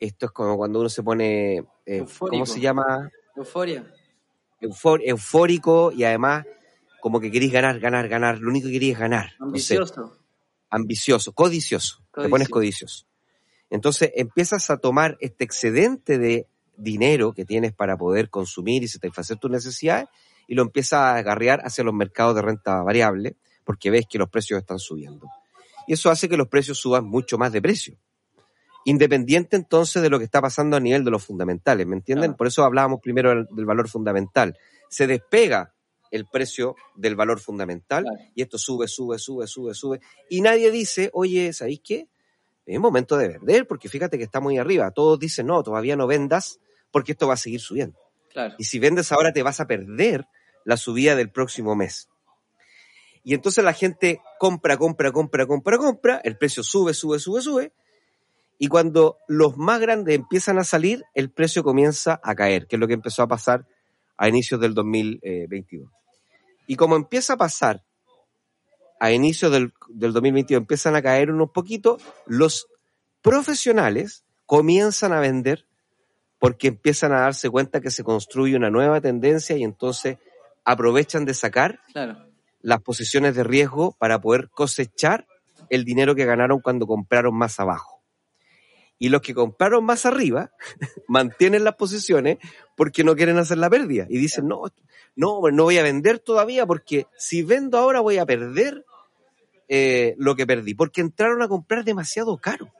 [0.00, 3.10] esto es como cuando uno se pone, eh, ¿cómo se llama?
[3.36, 3.86] Euforia.
[4.60, 6.46] Eufórico y además
[7.00, 8.38] como que queréis ganar, ganar, ganar.
[8.38, 9.32] Lo único que queréis es ganar.
[9.38, 10.18] No sé, Ambicioso.
[10.70, 12.04] ambicioso, codicioso.
[12.14, 13.06] Te pones codicioso.
[13.70, 19.38] Entonces empiezas a tomar este excedente de dinero que tienes para poder consumir y satisfacer
[19.38, 20.08] tus necesidades
[20.46, 24.28] y lo empiezas a agarrear hacia los mercados de renta variable porque ves que los
[24.28, 25.26] precios están subiendo.
[25.86, 27.96] Y eso hace que los precios suban mucho más de precio.
[28.86, 32.30] Independiente entonces de lo que está pasando a nivel de los fundamentales, ¿me entienden?
[32.30, 32.36] Claro.
[32.36, 34.56] Por eso hablábamos primero del, del valor fundamental.
[34.88, 35.74] Se despega
[36.12, 38.18] el precio del valor fundamental Claro.
[38.34, 40.00] y esto sube, sube, sube, sube, sube.
[40.30, 42.08] Y nadie dice, oye, ¿sabéis qué?
[42.64, 44.90] Es momento de vender porque fíjate que está muy arriba.
[44.92, 46.60] Todos dicen, no, todavía no vendas
[46.92, 47.98] porque esto va a seguir subiendo.
[48.30, 48.54] Claro.
[48.56, 50.26] Y si vendes ahora te vas a perder
[50.64, 52.08] la subida del próximo mes.
[53.24, 57.72] Y entonces la gente compra, compra, compra, compra, compra, el precio sube, sube, sube, sube.
[58.58, 62.80] Y cuando los más grandes empiezan a salir, el precio comienza a caer, que es
[62.80, 63.66] lo que empezó a pasar
[64.16, 65.90] a inicios del 2022.
[66.66, 67.84] Y como empieza a pasar
[68.98, 72.66] a inicios del, del 2022, empiezan a caer unos poquitos, los
[73.20, 75.66] profesionales comienzan a vender
[76.38, 80.18] porque empiezan a darse cuenta que se construye una nueva tendencia y entonces
[80.64, 82.26] aprovechan de sacar Claro.
[82.62, 85.26] las posiciones de riesgo para poder cosechar
[85.70, 87.95] el dinero que ganaron cuando compraron más abajo.
[88.98, 90.52] Y los que compraron más arriba
[91.08, 92.38] mantienen las posiciones
[92.76, 94.06] porque no quieren hacer la pérdida.
[94.08, 94.62] Y dicen, no,
[95.14, 98.84] no, no voy a vender todavía porque si vendo ahora voy a perder
[99.68, 100.74] eh, lo que perdí.
[100.74, 102.72] Porque entraron a comprar demasiado caro.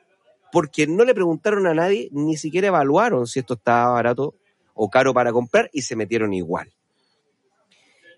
[0.53, 4.35] Porque no le preguntaron a nadie, ni siquiera evaluaron si esto estaba barato
[4.75, 6.73] o caro para comprar y se metieron igual.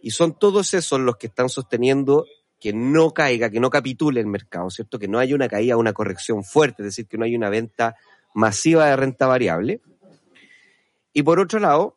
[0.02, 2.26] Y son todos esos los que están sosteniendo
[2.60, 4.98] que no caiga, que no capitule el mercado, ¿cierto?
[4.98, 7.96] Que no haya una caída, una corrección fuerte, es decir, que no haya una venta
[8.34, 9.80] masiva de renta variable.
[11.12, 11.96] Y por otro lado,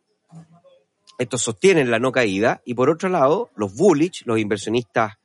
[1.17, 5.17] estos sostienen la no caída, y por otro lado, los bullish, los inversionistas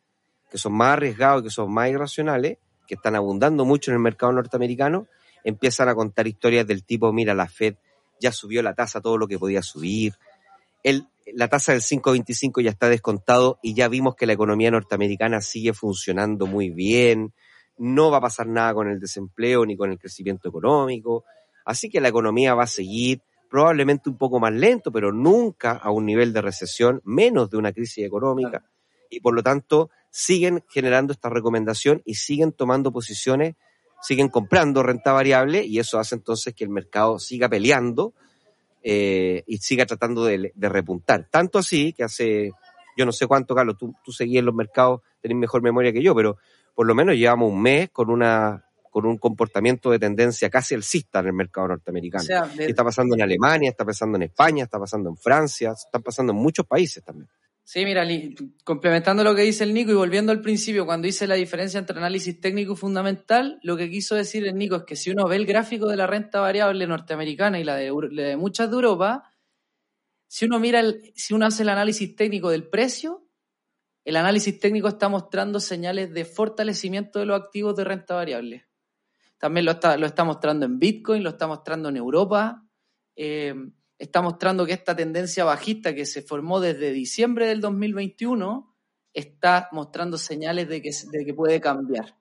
[0.50, 4.32] que son más arriesgados, que son más irracionales, que están abundando mucho en el mercado
[4.32, 5.06] norteamericano,
[5.44, 7.74] empiezan a contar historias del tipo, mira, la Fed
[8.20, 10.14] ya subió la tasa todo lo que podía subir,
[10.86, 15.40] el, la tasa del 5.25 ya está descontado y ya vimos que la economía norteamericana
[15.40, 17.34] sigue funcionando muy bien,
[17.76, 21.24] no va a pasar nada con el desempleo ni con el crecimiento económico,
[21.64, 23.20] así que la economía va a seguir
[23.50, 27.72] probablemente un poco más lento, pero nunca a un nivel de recesión, menos de una
[27.72, 28.64] crisis económica,
[29.10, 33.56] y por lo tanto siguen generando esta recomendación y siguen tomando posiciones,
[34.00, 38.14] siguen comprando renta variable y eso hace entonces que el mercado siga peleando
[38.88, 41.26] eh, y siga tratando de, de, repuntar.
[41.28, 42.52] Tanto así que hace,
[42.96, 46.00] yo no sé cuánto, Carlos, tú, tú seguías en los mercados, tenés mejor memoria que
[46.00, 46.36] yo, pero
[46.72, 51.18] por lo menos llevamos un mes con una con un comportamiento de tendencia casi alcista
[51.18, 52.22] en el mercado norteamericano.
[52.22, 55.16] O sea, de- Y está pasando en Alemania, está pasando en España, está pasando en
[55.18, 57.28] Francia, está pasando en muchos países también.
[57.68, 58.06] Sí, mira,
[58.62, 61.98] complementando lo que dice el Nico y volviendo al principio, cuando dice la diferencia entre
[61.98, 65.34] análisis técnico y fundamental, lo que quiso decir el Nico es que si uno ve
[65.34, 69.34] el gráfico de la renta variable norteamericana y la de, de muchas de Europa,
[70.28, 73.26] si uno mira, el, si uno hace el análisis técnico del precio,
[74.04, 78.68] el análisis técnico está mostrando señales de fortalecimiento de los activos de renta variable.
[79.38, 82.62] También lo está, lo está mostrando en Bitcoin, lo está mostrando en Europa.
[83.16, 83.56] Eh,
[83.98, 88.74] está mostrando que esta tendencia bajista que se formó desde diciembre del 2021
[89.12, 92.16] está mostrando señales de que, de que puede cambiar.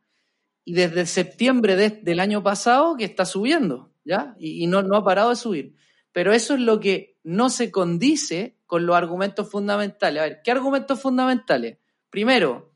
[0.63, 4.35] Y desde septiembre del año pasado que está subiendo, ¿ya?
[4.39, 5.75] Y, no, no ha parado de subir.
[6.11, 10.21] Pero eso es lo que no se condice con los argumentos fundamentales.
[10.21, 11.77] A ver, ¿qué argumentos fundamentales?
[12.09, 12.73] Primero,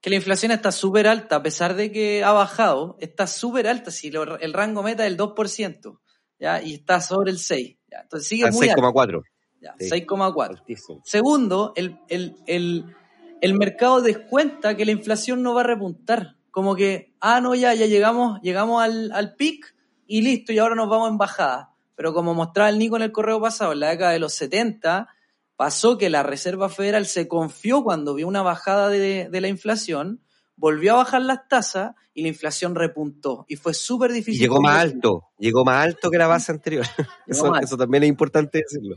[0.00, 3.90] que la inflación está súper alta, a pesar de que ha bajado, está súper alta,
[3.90, 6.00] si el rango meta es el 2%,
[6.38, 6.62] ¿ya?
[6.62, 7.79] Y está sobre el 6%.
[7.90, 8.00] ¿Ya?
[8.02, 9.22] Entonces sigue muy 6,4.
[9.60, 11.02] 6,4.
[11.04, 12.96] Segundo, el, el, el,
[13.40, 16.36] el mercado descuenta que la inflación no va a repuntar.
[16.50, 19.74] Como que, ah, no, ya, ya llegamos, llegamos al, al pic
[20.06, 21.72] y listo, y ahora nos vamos en bajada.
[21.94, 25.08] Pero como mostraba el Nico en el correo pasado, en la década de los 70,
[25.56, 30.20] pasó que la Reserva Federal se confió cuando vio una bajada de, de la inflación,
[30.60, 33.46] volvió a bajar las tasas y la inflación repuntó.
[33.48, 34.40] Y fue súper difícil.
[34.40, 36.84] Y llegó más alto, llegó más alto que la base anterior.
[37.26, 38.96] Eso, eso, también es importante decirlo.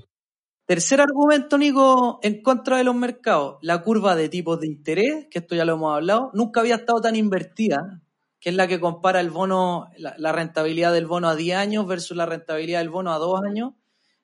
[0.66, 5.40] Tercer argumento, Nico, en contra de los mercados, la curva de tipos de interés, que
[5.40, 8.02] esto ya lo hemos hablado, nunca había estado tan invertida,
[8.40, 12.16] que es la que compara el bono, la, rentabilidad del bono a 10 años versus
[12.16, 13.74] la rentabilidad del bono a 2 años.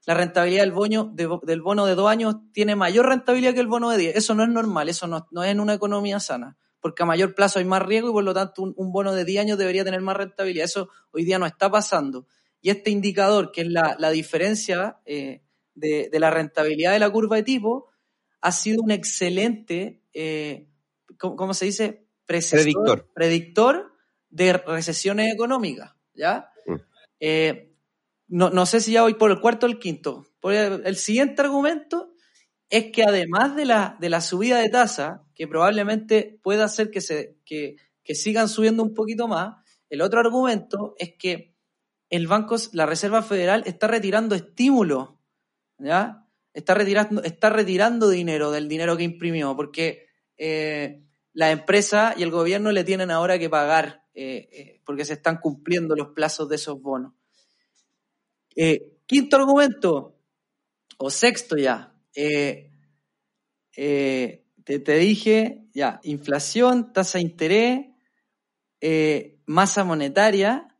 [0.05, 3.67] La rentabilidad del bono de, del bono de 2 años tiene mayor rentabilidad que el
[3.67, 4.15] bono de 10.
[4.15, 7.35] Eso no es normal, eso no, no es en una economía sana, porque a mayor
[7.35, 10.01] plazo hay más riesgo y por lo tanto un, bono de 10 años debería tener
[10.01, 10.65] más rentabilidad.
[10.65, 12.27] Eso hoy día no está pasando.
[12.61, 14.99] Y este indicador, que es la, la diferencia...
[15.05, 15.41] Eh,
[15.79, 17.87] de, la rentabilidad de la curva de tipo
[18.41, 20.69] ha sido un excelente, eh,
[21.17, 22.05] ¿cómo, se dice?
[22.25, 23.09] predictor.
[23.13, 23.93] predictor
[24.29, 26.51] de recesiones económicas, ¿ya?
[26.65, 26.75] Mm.
[27.19, 27.75] Eh,
[28.27, 30.27] no, sé si ya voy por el cuarto o el quinto.
[30.43, 32.08] el, siguiente argumento
[32.69, 37.01] es que además de la, de la subida de tasa, que probablemente pueda hacer que,
[37.01, 39.55] se, que, que sigan subiendo un poquito más,
[39.89, 41.55] el otro argumento es que
[42.09, 45.19] el banco, la Reserva Federal está retirando estímulos
[45.79, 46.25] ¿ya?
[46.53, 51.03] Está retirando, está retirando dinero del dinero que imprimió, porque eh,
[51.33, 55.37] la empresa y el gobierno le tienen ahora que pagar, eh, eh, porque se están
[55.37, 57.13] cumpliendo los plazos de esos bonos.
[59.05, 60.15] quinto argumento,
[60.97, 61.95] o sexto ya,
[63.73, 67.85] te, te, dije, ya, inflación, tasa de interés,
[69.45, 70.75] masa monetaria.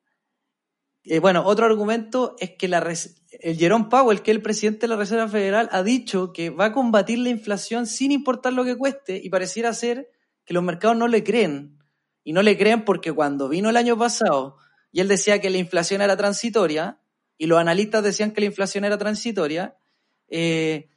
[1.22, 5.28] bueno, otro argumento es que el Jerome Powell, que es el presidente de la Reserva
[5.28, 9.30] Federal, ha dicho que va a combatir la inflación sin importar lo que cueste y
[9.30, 10.10] pareciera ser
[10.46, 11.78] que los mercados no le creen.
[12.24, 14.58] Y no le creen porque cuando vino el año pasado
[14.92, 17.00] y él decía que la inflación era transitoria
[17.38, 19.78] y los analistas decían que la inflación era transitoria,
[20.28, 20.90] eh,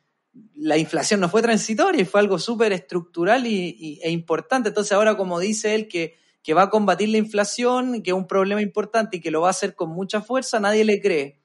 [0.54, 4.70] la inflación no fue transitoria fue algo súper estructural y, e importante.
[4.70, 8.26] Entonces ahora como dice él que, que va a combatir la inflación, que es un
[8.26, 11.40] problema importante y que lo va a hacer con mucha fuerza, nadie le cree.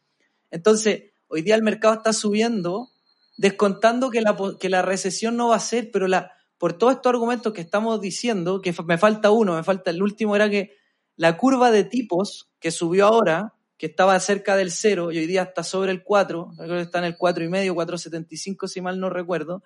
[0.51, 2.89] Entonces, hoy día el mercado está subiendo,
[3.37, 7.09] descontando que la, que la recesión no va a ser, pero la, por todos estos
[7.09, 10.71] argumentos que estamos diciendo, que me falta uno, me falta el último, era que
[11.15, 15.43] la curva de tipos que subió ahora, que estaba cerca del cero y hoy día
[15.43, 19.63] está sobre el 4, creo que está en el 4,5, 4,75 si mal no recuerdo,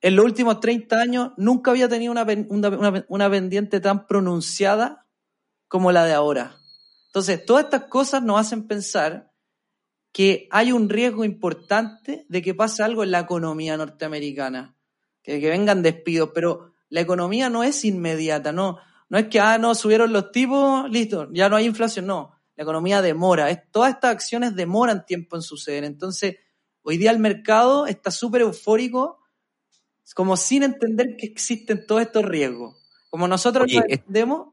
[0.00, 5.06] en los últimos 30 años nunca había tenido una, una, una pendiente tan pronunciada
[5.68, 6.56] como la de ahora.
[7.06, 9.32] Entonces, todas estas cosas nos hacen pensar
[10.12, 14.76] que hay un riesgo importante de que pase algo en la economía norteamericana,
[15.22, 19.58] que, que vengan despidos, pero la economía no es inmediata, no, no es que, ah,
[19.58, 23.94] no, subieron los tipos, listo, ya no hay inflación, no, la economía demora, es, todas
[23.94, 26.36] estas acciones demoran tiempo en suceder, entonces
[26.82, 29.20] hoy día el mercado está súper eufórico,
[30.14, 32.76] como sin entender que existen todos estos riesgos.
[33.10, 34.48] Como nosotros lo entendemos,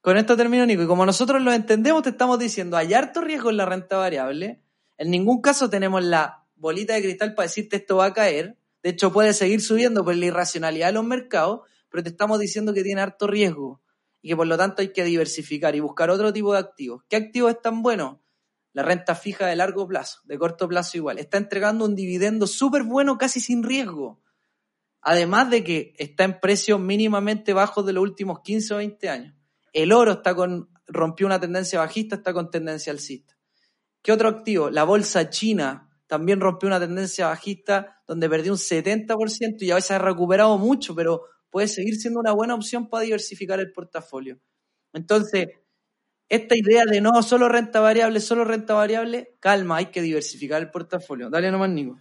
[0.00, 0.82] con esto termino, Nico.
[0.82, 4.62] Y como nosotros lo entendemos, te estamos diciendo, hay harto riesgo en la renta variable.
[4.96, 8.56] En ningún caso tenemos la bolita de cristal para decirte esto va a caer.
[8.82, 12.74] De hecho, puede seguir subiendo por la irracionalidad de los mercados, pero te estamos diciendo
[12.74, 13.80] que tiene harto riesgo
[14.20, 17.02] y que por lo tanto hay que diversificar y buscar otro tipo de activos.
[17.08, 18.18] ¿Qué activos están buenos?
[18.72, 21.18] La renta fija de largo plazo, de corto plazo igual.
[21.18, 24.20] Está entregando un dividendo súper bueno, casi sin riesgo.
[25.00, 29.34] Además de que está en precios mínimamente bajos de los últimos 15 o 20 años.
[29.72, 33.36] El oro está con, rompió una tendencia bajista, está con tendencia alcista.
[34.02, 34.70] ¿Qué otro activo?
[34.70, 39.90] La bolsa china también rompió una tendencia bajista donde perdió un 70% y a veces
[39.92, 44.38] ha recuperado mucho, pero puede seguir siendo una buena opción para diversificar el portafolio.
[44.92, 45.48] Entonces,
[46.28, 50.70] esta idea de no, solo renta variable, solo renta variable, calma, hay que diversificar el
[50.70, 51.30] portafolio.
[51.30, 51.98] Dale nomás, Nico.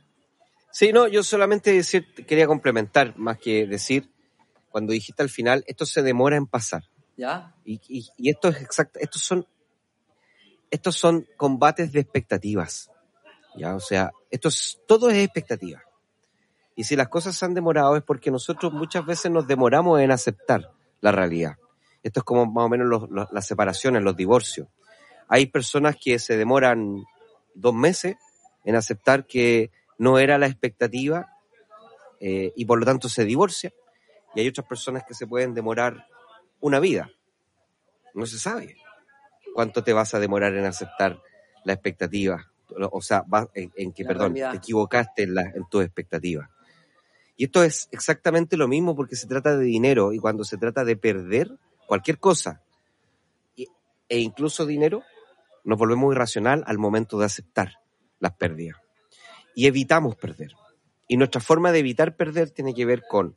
[0.71, 4.11] Sí, no, yo solamente decir, quería complementar, más que decir,
[4.69, 6.83] cuando dijiste al final, esto se demora en pasar.
[7.15, 7.55] ¿Ya?
[7.65, 9.47] Y, y- y esto es exacto, estos son,
[10.69, 12.91] estos son combates de expectativas.
[13.55, 15.81] Ya, o sea, esto es, todo es expectativa.
[16.77, 20.11] Y si las cosas se han demorado es porque nosotros muchas veces nos demoramos en
[20.11, 20.71] aceptar
[21.01, 21.57] la realidad.
[22.03, 24.67] Esto es como más o menos los- los- las separaciones, los divorcios.
[25.27, 27.03] Hay personas que se demoran
[27.55, 28.15] dos meses
[28.63, 31.27] en aceptar que no era la expectativa
[32.19, 33.73] eh, y por lo tanto se divorcia.
[34.35, 36.07] Y hay otras personas que se pueden demorar
[36.59, 37.09] una vida.
[38.13, 38.75] No se sabe
[39.53, 41.19] cuánto te vas a demorar en aceptar
[41.63, 42.45] la expectativa.
[42.91, 44.51] O sea, va- en, en que, La perdón, realidad.
[44.51, 46.49] te equivocaste en, la- en tus expectativas.
[47.37, 50.83] Y esto es exactamente lo mismo porque se trata de dinero y cuando se trata
[50.83, 51.51] de perder
[51.85, 52.63] cualquier cosa
[54.09, 55.03] e incluso dinero,
[55.63, 57.73] nos volvemos irracional al momento de aceptar
[58.19, 58.77] las pérdidas.
[59.53, 60.53] Y evitamos perder.
[61.07, 63.35] Y nuestra forma de evitar perder tiene que ver con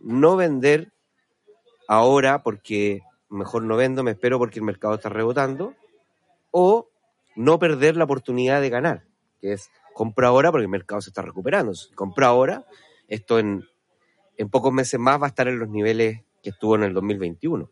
[0.00, 0.92] no vender
[1.86, 5.74] ahora porque mejor no vendo, me espero porque el mercado está rebotando,
[6.50, 6.88] o
[7.36, 9.04] no perder la oportunidad de ganar,
[9.40, 11.74] que es compra ahora porque el mercado se está recuperando.
[11.74, 12.64] Si compra ahora,
[13.10, 13.68] esto en,
[14.38, 17.70] en pocos meses más va a estar en los niveles que estuvo en el 2021.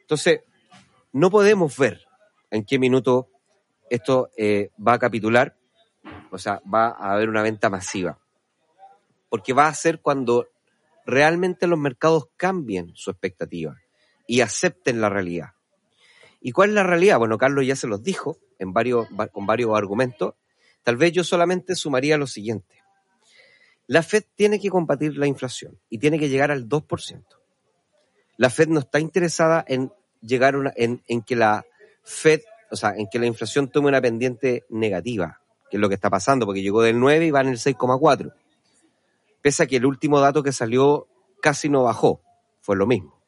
[0.00, 0.40] Entonces,
[1.12, 2.00] no podemos ver
[2.50, 3.28] en qué minuto
[3.90, 5.56] esto eh, va a capitular,
[6.30, 8.18] o sea, va a haber una venta masiva,
[9.28, 10.48] porque va a ser cuando
[11.04, 13.76] realmente los mercados cambien su expectativa
[14.26, 15.50] y acepten la realidad.
[16.40, 17.18] ¿Y cuál es la realidad?
[17.18, 20.34] Bueno, Carlos ya se los dijo en varios, va- con varios argumentos.
[20.82, 22.81] Tal vez yo solamente sumaría lo siguiente.
[23.92, 27.24] La Fed tiene que combatir la inflación y tiene que llegar al 2%.
[28.38, 31.66] La Fed no está interesada en llegar en que la
[32.02, 32.40] Fed,
[32.70, 36.08] o sea, en que la inflación tome una pendiente negativa, que es lo que está
[36.08, 38.32] pasando, porque llegó del 9 y va en el 6,4
[39.42, 41.06] pese a que el último dato que salió
[41.42, 42.22] casi no bajó,
[42.62, 43.20] fue lo mismo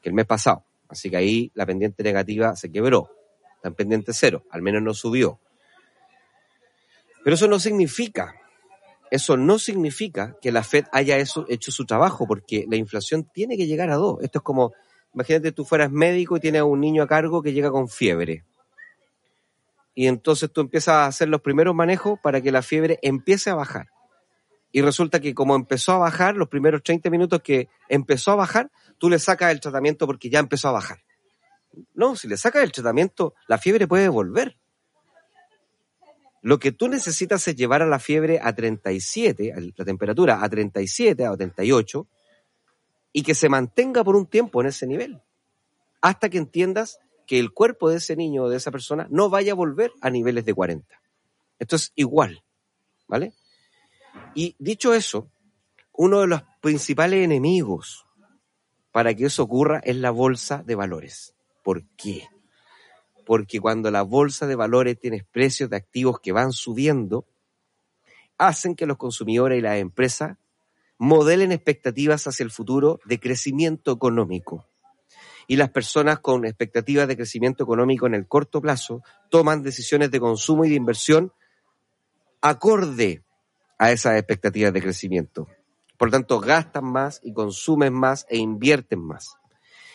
[0.00, 0.64] que el mes pasado.
[0.88, 3.10] Así que ahí la pendiente negativa se quebró,
[3.56, 5.38] está en pendiente cero, al menos no subió.
[7.22, 8.34] Pero eso no significa,
[9.10, 13.66] eso no significa que la Fed haya hecho su trabajo, porque la inflación tiene que
[13.66, 14.18] llegar a dos.
[14.20, 14.72] Esto es como,
[15.14, 18.44] imagínate tú fueras médico y tienes a un niño a cargo que llega con fiebre.
[19.94, 23.54] Y entonces tú empiezas a hacer los primeros manejos para que la fiebre empiece a
[23.54, 23.88] bajar
[24.70, 28.70] y resulta que como empezó a bajar, los primeros 30 minutos que empezó a bajar,
[28.98, 30.98] tú le sacas el tratamiento porque ya empezó a bajar.
[31.94, 34.58] No, si le sacas el tratamiento, la fiebre puede volver.
[36.42, 40.48] Lo que tú necesitas es llevar a la fiebre a 37, a la temperatura a
[40.48, 42.06] 37, a 38,
[43.12, 45.20] y que se mantenga por un tiempo en ese nivel,
[46.00, 49.52] hasta que entiendas que el cuerpo de ese niño o de esa persona no vaya
[49.52, 51.00] a volver a niveles de 40.
[51.58, 52.42] Esto es igual,
[53.06, 53.34] ¿vale?
[54.34, 55.30] Y dicho eso,
[55.92, 58.06] uno de los principales enemigos
[58.92, 61.34] para que eso ocurra es la bolsa de valores.
[61.62, 62.28] ¿Por qué?
[63.28, 67.26] Porque cuando la bolsa de valores tiene precios de activos que van subiendo,
[68.38, 70.38] hacen que los consumidores y las empresas
[70.96, 74.64] modelen expectativas hacia el futuro de crecimiento económico.
[75.46, 80.20] Y las personas con expectativas de crecimiento económico en el corto plazo toman decisiones de
[80.20, 81.30] consumo y de inversión
[82.40, 83.22] acorde
[83.76, 85.48] a esas expectativas de crecimiento.
[85.98, 89.36] Por lo tanto, gastan más y consumen más e invierten más.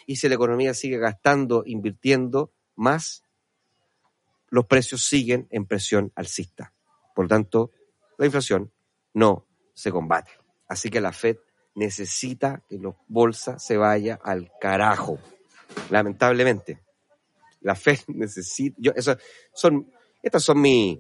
[0.05, 3.22] Y si la economía sigue gastando, invirtiendo más,
[4.53, 6.73] los precios siguen en presión alcista.
[7.15, 7.71] Por lo tanto,
[8.19, 8.71] la inflación
[9.15, 10.29] no se combate.
[10.67, 11.37] Así que la Fed
[11.73, 15.17] necesita que la bolsa se vaya al carajo.
[15.89, 16.83] Lamentablemente.
[17.61, 18.75] La Fed necesita.
[18.79, 19.17] Yo, eso,
[19.55, 19.91] son,
[20.21, 20.99] estas son mis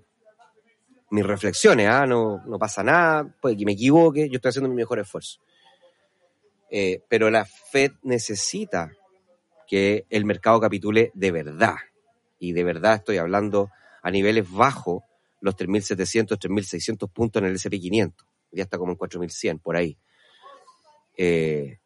[1.11, 2.07] mis reflexiones, ¿ah?
[2.07, 5.41] no, no pasa nada, puede que me equivoque, yo estoy haciendo mi mejor esfuerzo.
[6.71, 8.91] Eh, pero la Fed necesita
[9.67, 11.75] que el mercado capitule de verdad.
[12.43, 13.71] Y de verdad estoy hablando
[14.01, 15.01] a niveles bajos,
[15.39, 18.13] los 3.700, 3.600 puntos en el SP500.
[18.51, 19.97] Ya está como en 4.100, por ahí.
[21.15, 21.77] Eh,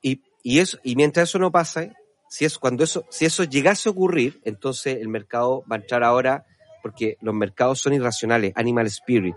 [0.00, 1.92] y, y, eso, y mientras eso no pasa,
[2.30, 6.04] si, es, cuando eso, si eso llegase a ocurrir, entonces el mercado va a entrar
[6.04, 6.46] ahora
[6.80, 9.36] porque los mercados son irracionales, animal spirit.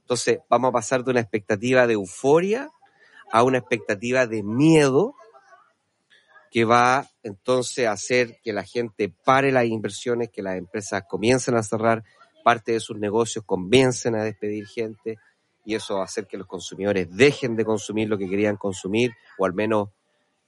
[0.00, 2.70] Entonces vamos a pasar de una expectativa de euforia
[3.30, 5.14] a una expectativa de miedo
[6.50, 11.54] que va entonces a hacer que la gente pare las inversiones, que las empresas comiencen
[11.56, 12.02] a cerrar
[12.44, 15.16] parte de sus negocios, comiencen a despedir gente
[15.64, 19.12] y eso va a hacer que los consumidores dejen de consumir lo que querían consumir
[19.38, 19.90] o al menos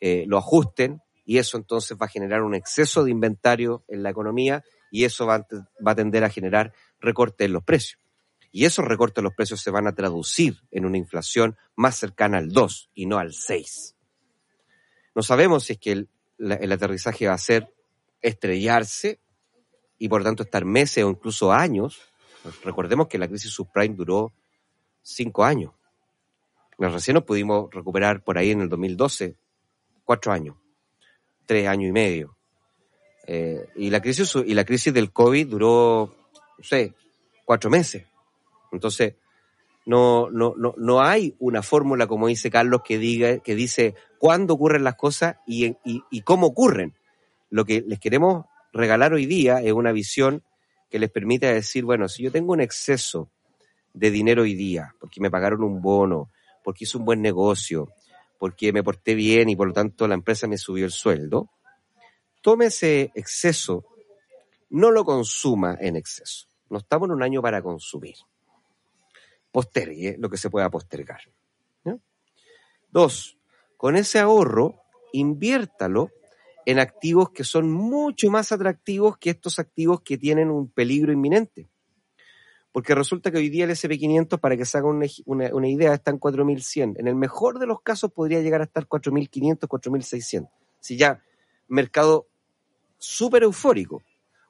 [0.00, 4.10] eh, lo ajusten y eso entonces va a generar un exceso de inventario en la
[4.10, 5.46] economía y eso va, a-
[5.86, 8.00] va a tender a generar recortes en los precios.
[8.50, 12.38] Y esos recortes en los precios se van a traducir en una inflación más cercana
[12.38, 13.94] al 2 y no al 6.
[15.14, 16.08] No sabemos si es que el,
[16.38, 17.72] el aterrizaje va a ser
[18.20, 19.20] estrellarse
[19.98, 22.00] y por tanto estar meses o incluso años.
[22.64, 24.32] Recordemos que la crisis subprime duró
[25.02, 25.72] cinco años.
[26.78, 29.36] Recién nos pudimos recuperar por ahí en el 2012,
[30.04, 30.56] cuatro años,
[31.46, 32.36] tres años y medio.
[33.26, 36.16] Eh, y, la crisis, y la crisis del COVID duró,
[36.58, 36.94] no sé,
[37.44, 38.04] cuatro meses.
[38.72, 39.14] Entonces,
[39.86, 44.54] no, no, no, no hay una fórmula, como dice Carlos, que diga, que dice cuándo
[44.54, 45.74] ocurren las cosas y,
[46.22, 46.94] cómo ocurren.
[47.50, 50.44] Lo que les queremos regalar hoy día es una visión
[50.88, 53.32] que les permita decir, bueno, si yo tengo un exceso
[53.92, 56.30] de dinero hoy día, porque me pagaron un bono,
[56.62, 57.88] porque hice un buen negocio,
[58.38, 61.50] porque me porté bien y por lo tanto la empresa me subió el sueldo,
[62.42, 63.84] tome ese exceso,
[64.70, 66.46] no lo consuma en exceso.
[66.70, 68.14] No estamos en un año para consumir.
[69.50, 71.22] Postergue lo que se pueda postergar.
[72.88, 73.38] Dos,
[73.82, 74.76] con ese ahorro,
[75.12, 76.12] inviértalo
[76.66, 81.68] en activos que son mucho más atractivos que estos activos que tienen un peligro inminente.
[82.70, 86.20] Porque resulta que hoy día el SP500, para que se haga una, idea, está en
[86.20, 87.00] 4.100.
[87.00, 90.48] En el mejor de los casos podría llegar a estar 4.500, 4.600.
[90.78, 91.20] Si ya
[91.66, 92.28] mercado
[92.98, 94.00] súper eufórico.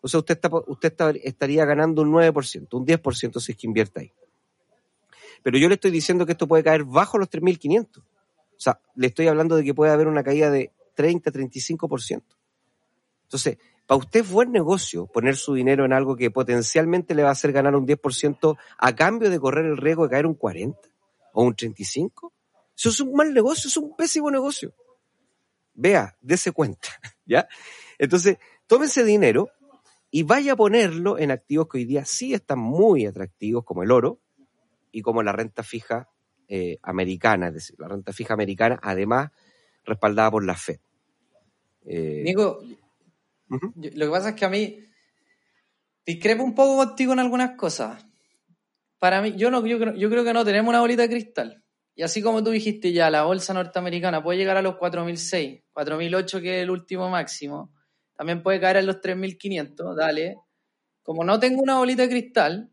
[0.03, 4.01] O sea, usted, está, usted estaría ganando un 9%, un 10% si es que invierte
[4.01, 4.12] ahí.
[5.43, 8.03] Pero yo le estoy diciendo que esto puede caer bajo los 3.500.
[8.63, 12.23] O sea, le estoy hablando de que puede haber una caída de 30, 35%.
[13.25, 13.59] Entonces,
[13.89, 17.33] para usted es buen negocio poner su dinero en algo que potencialmente le va a
[17.33, 20.79] hacer ganar un 10% a cambio de correr el riesgo de caer un 40
[21.33, 22.33] o un 35.
[22.77, 24.73] Eso es un mal negocio, es un pésimo negocio.
[25.75, 26.89] Vea, dése cuenta,
[27.27, 27.49] ¿ya?
[27.99, 28.39] Entonces,
[28.69, 29.51] tome ese dinero
[30.09, 33.91] y vaya a ponerlo en activos que hoy día sí están muy atractivos, como el
[33.91, 34.21] oro
[34.93, 36.12] y como la renta fija
[36.55, 39.30] eh, americana, es decir, la renta fija americana, además
[39.84, 40.80] respaldada por la Fed.
[41.86, 42.61] Eh, Nico,
[43.48, 43.72] uh -huh.
[43.74, 44.78] yo, lo que pasa es que a mí
[46.05, 48.05] discrepo un poco contigo en algunas cosas.
[48.98, 51.64] Para mí, yo, no, yo, yo creo que no tenemos una bolita de cristal.
[51.94, 56.42] Y así como tú dijiste ya, la bolsa norteamericana puede llegar a los 4.006, 4.008
[56.42, 57.72] que es el último máximo,
[58.14, 60.36] también puede caer a los 3.500, dale.
[61.03, 62.72] Como no tengo una bolita de cristal,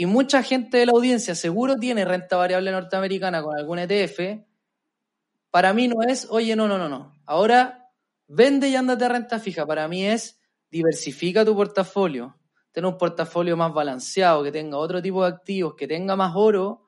[0.00, 4.44] y mucha gente de la audiencia seguro tiene renta variable norteamericana con algún ETF,
[5.50, 7.16] para mí no es, oye, no, no, no, no.
[7.26, 7.90] Ahora
[8.28, 9.66] vende y ándate a renta fija.
[9.66, 10.40] Para mí es
[10.70, 12.38] diversifica tu portafolio.
[12.70, 16.86] Ten un portafolio más balanceado, que tenga otro tipo de activos, que tenga más oro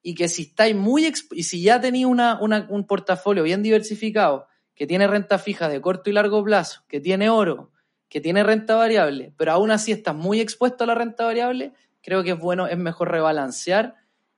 [0.00, 4.46] y que si estáis muy y si ya tenéis una, un portafolio bien diversificado,
[4.76, 7.72] que tiene renta fija de corto y largo plazo, que tiene oro,
[8.08, 11.72] que tiene renta variable, pero aún así estás muy expuesto a la renta variable,
[12.04, 13.96] creo que es bueno, es mejor rebalancear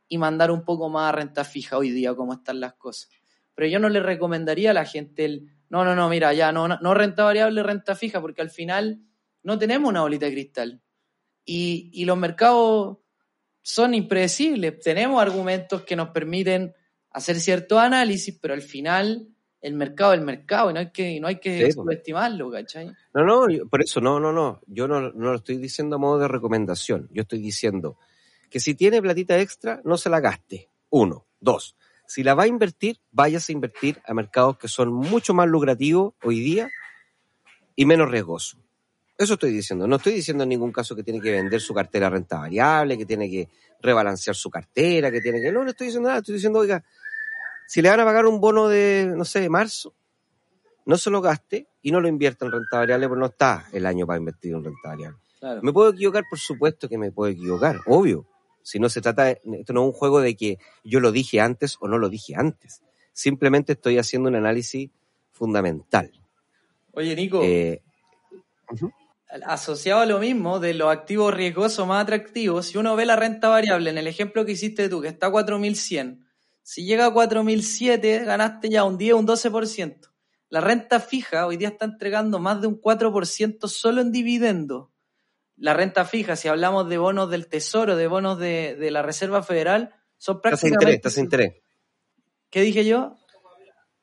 [0.09, 3.11] y mandar un poco más a renta fija hoy día, como están las cosas.
[3.55, 6.69] Pero yo no le recomendaría a la gente el, no, no, no, mira, ya, no,
[6.69, 9.01] no renta variable, renta fija, porque al final
[9.43, 10.83] no tenemos una bolita de cristal.
[11.45, 12.99] Y, y los mercados
[13.63, 14.79] son impredecibles.
[14.79, 16.73] Tenemos argumentos que nos permiten
[17.11, 19.29] hacer cierto análisis, pero al final
[19.67, 22.87] el mercado es el mercado y no hay que, no hay que sí, subestimarlo, ¿cachai?
[23.13, 24.61] No, no, yo, por eso, no, no, no.
[24.69, 27.09] Yo no, no lo estoy diciendo a modo de recomendación.
[27.11, 27.99] Yo estoy diciendo
[28.49, 30.71] que si tiene platita extra, no se la gaste.
[30.91, 31.27] Uno.
[31.41, 31.77] Dos.
[32.07, 36.15] Si la va a invertir, váyase a invertir a mercados que son mucho más lucrativos
[36.23, 36.71] hoy día
[37.75, 38.61] y menos riesgosos.
[39.19, 39.89] Eso estoy diciendo.
[39.89, 42.97] No estoy diciendo en ningún caso que tiene que vender su cartera a renta variable,
[42.97, 43.49] que tiene que
[43.83, 45.51] rebalancear su cartera, que tiene que...
[45.51, 46.21] No, no estoy diciendo nada.
[46.21, 46.85] Estoy diciendo, oiga,
[47.67, 49.95] si le van a pagar un bono de, no sé, de marzo,
[50.87, 53.87] no se lo gaste y no lo invierta en renta variable porque no está el
[53.87, 55.19] año para invertir en renta variable.
[55.41, 55.61] Claro.
[55.63, 56.25] ¿Me puedo equivocar?
[56.31, 58.27] Por supuesto que me puedo equivocar, obvio.
[58.63, 61.41] Si no se trata, de, esto no es un juego de que yo lo dije
[61.41, 62.83] antes o no lo dije antes.
[63.13, 64.91] Simplemente estoy haciendo un análisis
[65.31, 66.11] fundamental.
[66.93, 67.43] Oye, Nico.
[67.43, 67.83] Eh,
[68.71, 68.93] uh -huh.
[69.45, 73.49] Asociado a lo mismo de los activos riesgosos más atractivos, si uno ve la renta
[73.49, 76.26] variable en el ejemplo que hiciste tú, que está a 4100,
[76.67, 80.11] si llega a 4007, ganaste ya un 10, un 12%.
[80.49, 84.89] La renta fija hoy día está entregando más de un 4% solo en dividendos
[85.57, 89.43] la renta fija, si hablamos de bonos del Tesoro, de bonos de, de la Reserva
[89.43, 90.99] Federal, son prácticamente...
[90.99, 91.65] Tasa de interés, interés.
[92.51, 93.17] ¿Qué dije yo?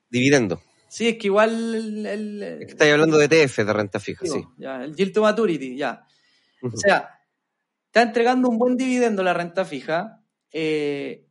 [0.09, 0.61] Dividendo.
[0.89, 1.75] Sí, es que igual...
[1.75, 4.45] El, el, es que estáis hablando de ETF, de renta fija, digo, sí.
[4.57, 6.05] Ya, el yield to maturity, ya.
[6.61, 6.73] Uh -huh.
[6.73, 7.19] O sea,
[7.85, 11.27] está entregando un buen dividendo la renta fija, eh,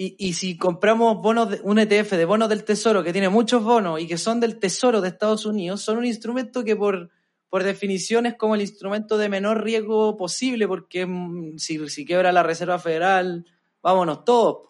[0.00, 4.00] y, si compramos bonos, de, un ETF de bonos del tesoro que tiene muchos bonos
[4.00, 7.10] y que son del tesoro de Estados Unidos, son un instrumento que por,
[7.48, 12.30] por definición es como el instrumento de menor riesgo posible, porque mm, si, si quiebra
[12.30, 13.44] la Reserva Federal,
[13.82, 14.68] vámonos todos.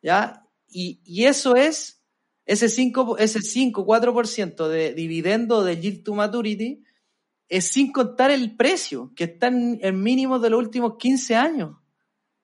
[0.00, 0.46] ¿Ya?
[0.68, 2.00] Y, y eso es
[2.46, 6.84] ese 5, ese 5 4% de dividendo de yield to maturity
[7.48, 11.76] es sin contar el precio, que está en, en mínimos de los últimos 15 años.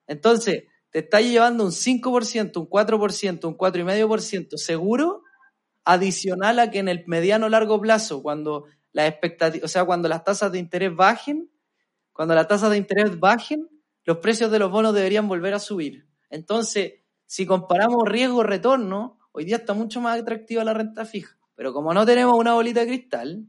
[0.05, 5.23] Entonces, te está llevando un 5%, un 4%, un 4,5% seguro,
[5.85, 10.23] adicional a que en el mediano largo plazo, cuando las expectativas, o sea, cuando las
[10.23, 11.49] tasas de interés bajen,
[12.13, 13.69] cuando las tasas de interés bajen,
[14.03, 16.07] los precios de los bonos deberían volver a subir.
[16.29, 16.93] Entonces,
[17.25, 21.37] si comparamos riesgo-retorno, hoy día está mucho más atractiva la renta fija.
[21.55, 23.45] Pero como no tenemos una bolita de cristal,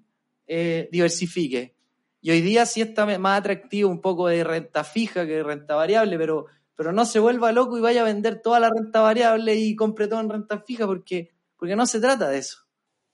[0.46, 1.76] eh, diversifique.
[2.20, 5.76] Y hoy día sí está más atractivo un poco de renta fija que de renta
[5.76, 6.46] variable, pero,
[6.80, 10.08] pero no se vuelva loco y vaya a vender toda la renta variable y compre
[10.08, 11.28] todo en renta fija porque,
[11.58, 12.60] porque no se trata de eso.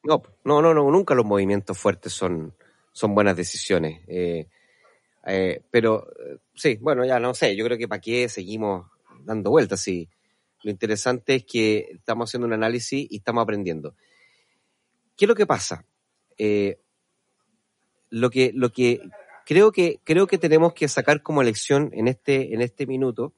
[0.04, 2.54] No, no, no, no nunca los movimientos fuertes son,
[2.92, 4.02] son buenas decisiones.
[4.06, 4.46] Eh,
[5.26, 8.86] eh, pero eh, sí, bueno, ya no sé, yo creo que para qué seguimos
[9.24, 9.80] dando vueltas.
[9.80, 10.08] Sí.
[10.62, 13.96] Lo interesante es que estamos haciendo un análisis y estamos aprendiendo.
[15.16, 15.84] ¿Qué es lo que pasa?
[18.10, 19.00] Lo que, lo que
[19.44, 23.34] creo que creo que tenemos que sacar como lección en este, en este minuto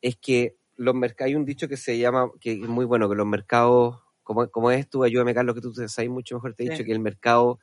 [0.00, 3.16] es que los mercados, hay un dicho que se llama, que es muy bueno, que
[3.16, 6.66] los mercados, como, como es tú, ayúdame Carlos, que tú sabes mucho mejor, te he
[6.70, 6.84] dicho Sí.
[6.84, 7.58] que el mercado,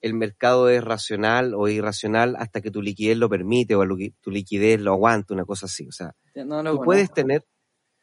[0.00, 3.84] el mercado es racional o irracional hasta que tu liquidez lo permite o
[4.20, 5.86] tu liquidez lo aguanta, una cosa así.
[5.86, 7.44] O sea, No tú puedes tener,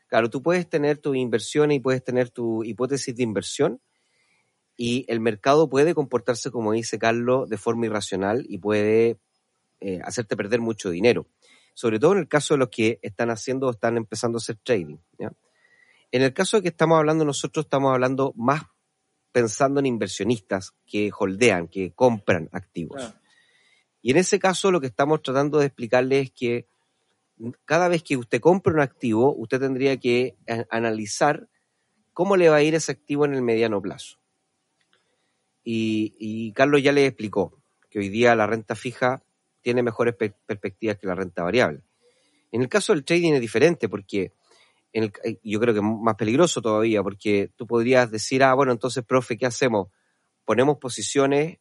[0.07, 3.81] claro, tú puedes tener tu inversión y puedes tener tu hipótesis de inversión
[4.75, 9.17] y el mercado puede comportarse, como dice Carlos, de forma irracional y puede
[9.81, 11.27] eh, hacerte perder mucho dinero.
[11.73, 14.57] Sobre todo en el caso de los que están haciendo o están empezando a hacer
[14.63, 14.97] trading.
[15.17, 15.31] ¿ya?
[16.11, 18.63] En el caso de que estamos hablando nosotros, estamos hablando más
[19.31, 22.97] pensando en inversionistas que holdean, que compran activos.
[22.97, 23.19] Claro.
[24.03, 26.67] Y en ese caso lo que estamos tratando de explicarle es que
[27.65, 30.37] cada vez que usted compra un activo, usted tendría que
[30.69, 31.49] analizar
[32.11, 34.19] cómo le va a ir ese activo en el mediano plazo.
[35.63, 37.57] Y, y Carlos ya le explicó
[37.89, 39.22] que hoy día la renta fija
[39.63, 41.81] tiene mejores per- perspectivas que la renta variable.
[42.51, 44.33] En el caso del trading es diferente porque
[44.91, 48.71] en el- yo creo que es más peligroso todavía porque tú podrías decir, ah, bueno,
[48.71, 49.87] entonces, profe, ¿qué hacemos?
[50.45, 51.57] Ponemos posiciones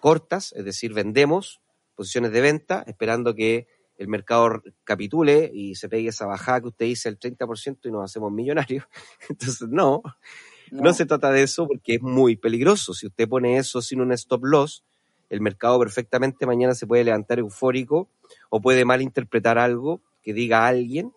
[0.00, 1.60] cortas, es decir, vendemos
[1.94, 6.86] posiciones de venta, esperando que el mercado capitule y se pegue esa bajada que usted
[6.86, 8.84] dice el 30% y nos hacemos millonarios.
[9.28, 10.02] Entonces, no,
[10.72, 10.92] no, No.
[10.94, 12.94] se trata de eso porque es muy peligroso.
[12.94, 14.82] Si usted pone eso sin un stop loss,
[15.32, 18.08] el mercado perfectamente mañana se puede levantar eufórico
[18.50, 21.12] o puede malinterpretar algo que diga alguien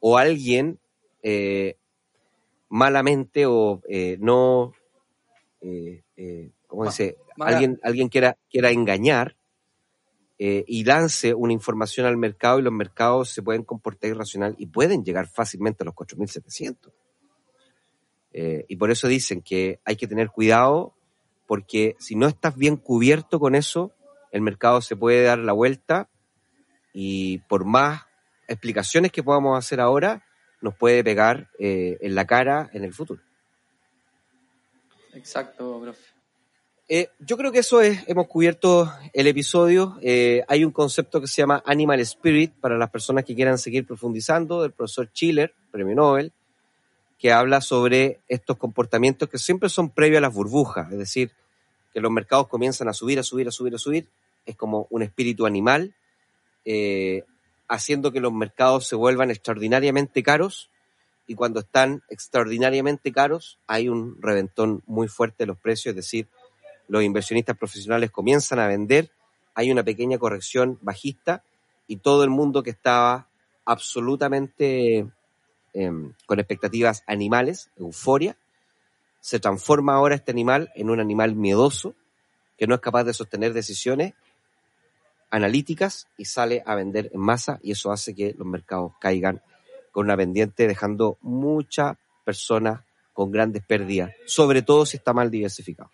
[0.00, 0.78] o alguien
[1.22, 1.76] eh,
[2.68, 4.72] malamente o eh, no,
[5.60, 7.16] eh, eh, ¿cómo Ma- dice?
[7.36, 9.34] mala- Alguien, alguien quiera, quiera engañar
[10.40, 15.04] y lance una información al mercado y los mercados se pueden comportar irracional y pueden
[15.04, 16.92] llegar fácilmente a los 4.700.
[18.32, 20.94] Eh, y por eso dicen que hay que tener cuidado
[21.48, 23.90] porque si no estás bien cubierto con eso,
[24.30, 26.08] el mercado se puede dar la vuelta
[26.92, 28.02] y por más
[28.46, 30.24] explicaciones que podamos hacer ahora,
[30.60, 33.22] nos puede pegar eh, en la cara en el futuro.
[35.14, 36.02] Exacto, profe.
[36.90, 39.98] Eh, yo creo que eso es, hemos cubierto el episodio.
[40.00, 43.86] Eh, hay un concepto que se llama Animal Spirit para las personas que quieran seguir
[43.86, 46.32] profundizando, del profesor Schiller, premio Nobel,
[47.18, 51.32] que habla sobre estos comportamientos que siempre son previos a las burbujas, es decir,
[51.92, 54.08] que los mercados comienzan a subir, a subir, a subir, a subir.
[54.46, 55.94] Es como un espíritu animal,
[56.64, 57.24] eh,
[57.66, 60.70] haciendo que los mercados se vuelvan extraordinariamente caros
[61.26, 66.28] y cuando están extraordinariamente caros hay un reventón muy fuerte de los precios, es decir,
[66.88, 69.10] los inversionistas profesionales comienzan a vender,
[69.54, 71.42] hay una pequeña corrección bajista
[71.86, 73.28] y todo el mundo que estaba
[73.66, 75.06] absolutamente
[75.78, 75.92] eh,
[76.26, 78.36] con expectativas animales, euforia,
[79.20, 81.94] se transforma ahora este animal en un animal miedoso
[82.56, 84.14] que no es capaz de sostener decisiones
[85.30, 89.40] analíticas y sale a vender en masa y eso hace que los mercados caigan
[89.92, 92.80] con una pendiente dejando muchas personas
[93.12, 95.90] con grandes pérdidas, sobre todo si está mal diversificado.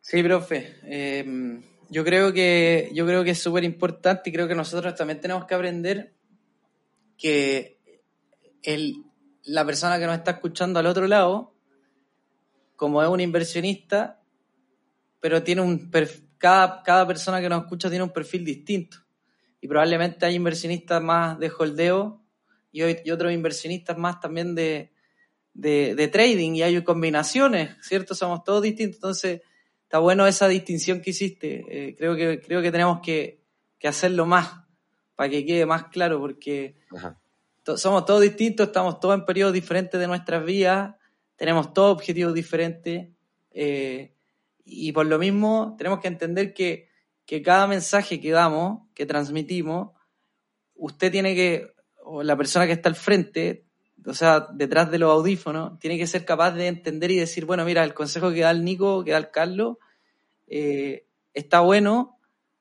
[0.00, 0.76] Sí, profe.
[0.84, 1.60] Eh,
[1.90, 5.44] yo creo que yo creo que es súper importante y creo que nosotros también tenemos
[5.44, 6.14] que aprender
[7.18, 7.79] que
[8.62, 9.04] el,
[9.44, 11.54] la persona que nos está escuchando al otro lado,
[12.76, 14.22] como es un inversionista,
[15.20, 15.90] pero tiene un
[16.38, 18.98] cada, cada persona que nos escucha tiene un perfil distinto.
[19.60, 22.22] Y probablemente hay inversionistas más de holdeo
[22.72, 24.92] y, y otros inversionistas más también de,
[25.52, 28.14] de, de, trading y hay combinaciones, ¿cierto?
[28.14, 29.42] Somos todos distintos, entonces
[29.82, 31.64] está bueno esa distinción que hiciste.
[31.68, 33.42] Eh, creo, que, creo que tenemos que,
[33.78, 34.62] que, hacerlo más
[35.14, 36.96] para que quede más claro porque to,
[37.76, 40.94] somos todos distintos, estamos todos en periodos diferentes de nuestras vidas,
[41.36, 43.08] tenemos todos objetivos diferentes
[43.52, 44.14] eh,
[44.64, 46.88] y por lo mismo tenemos que entender que,
[47.26, 49.92] que cada mensaje que damos, que transmitimos,
[50.74, 51.72] usted tiene que,
[52.04, 53.64] o la persona que está al frente,
[54.06, 57.64] o sea, detrás de los audífonos, tiene que ser capaz de entender y decir, bueno,
[57.64, 59.76] mira, el consejo que da el Nico, que da el Carlos,
[60.46, 62.18] eh, está bueno,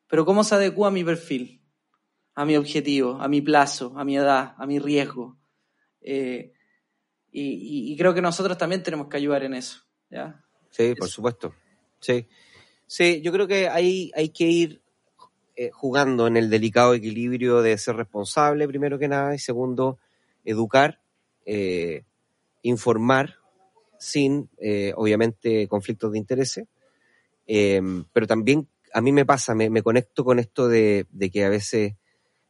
[0.07, 1.59] pero ¿cómo se adecua a mi perfil,
[2.36, 5.38] a mi objetivo, a mi plazo, a mi edad, a mi riesgo?
[6.02, 6.54] Eh,
[7.32, 9.82] y, y, creo que nosotros también tenemos que ayudar en eso.
[10.10, 10.44] ¿ya?
[10.72, 11.54] Sí, por supuesto.
[12.00, 12.28] Sí.
[12.88, 14.82] sí, yo creo que hay, hay que ir
[15.56, 20.00] eh, jugando en el delicado equilibrio de ser responsable, primero que nada, y segundo,
[20.46, 21.02] educar,
[21.46, 22.04] eh,
[22.62, 23.36] informar,
[23.98, 26.68] sin, eh, obviamente, conflictos de intereses.
[27.46, 31.50] Pero también a mí me pasa, me, me conecto con esto de, de, que a
[31.50, 31.96] veces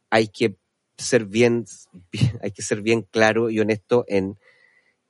[0.09, 0.57] hay que
[0.97, 1.65] ser bien,
[2.41, 4.37] hay que ser bien claro y honesto en,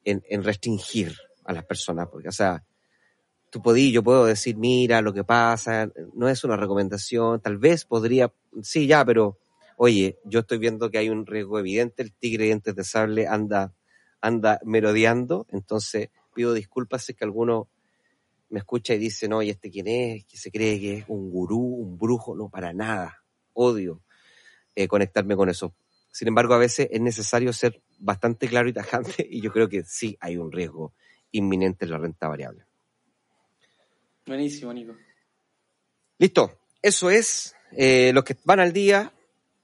[0.03, 2.63] en, en restringir a las personas, porque, o sea,
[3.49, 7.85] tú podí, yo puedo decir, mira lo que pasa, no es una recomendación, tal vez
[7.85, 8.31] podría,
[8.61, 9.39] sí, ya, pero
[9.77, 13.73] oye, yo estoy viendo que hay un riesgo evidente, el tigre dientes de sable anda,
[14.21, 17.69] anda merodeando, entonces pido disculpas si es que alguno
[18.49, 20.25] me escucha y dice, no, ¿y este quién es?
[20.25, 23.23] Que se cree que es un gurú, un brujo, no, para nada,
[23.53, 24.01] odio
[24.75, 25.73] eh, conectarme con eso.
[26.11, 29.83] Sin embargo, a veces es necesario ser bastante claro y tajante y yo creo que
[29.83, 30.93] sí hay un riesgo
[31.31, 32.65] inminente en la renta variable.
[34.25, 34.95] Buenísimo, Nico.
[36.17, 36.59] Listo.
[36.81, 37.55] Eso es.
[37.71, 39.13] Eh, los que van al día,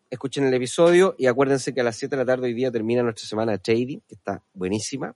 [0.10, 3.04] escuchen el episodio y acuérdense que a las 7 de la tarde hoy día termina
[3.04, 5.16] nuestra semana de trading, que está buenísima.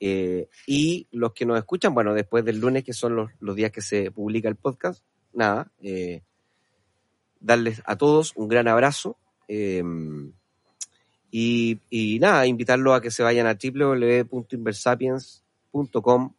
[0.00, 3.70] Eh, y los que nos escuchan, bueno, después del lunes, que son los, los días
[3.70, 5.02] que se publica el podcast,
[5.32, 6.22] nada, eh,
[7.44, 9.16] darles a todos un gran abrazo.
[11.30, 16.34] Y, y, nada, invitarlos a que se vayan a www.inversapiens.com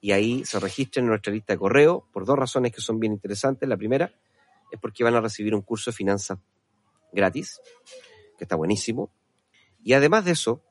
[0.00, 3.12] y ahí se registren en nuestra lista de correo por dos razones que son bien
[3.12, 3.68] interesantes.
[3.68, 4.12] La primera
[4.70, 6.38] es porque van a recibir un curso de finanzas
[7.12, 7.60] gratis,
[8.36, 9.10] que está buenísimo.
[9.82, 10.62] Y además de eso,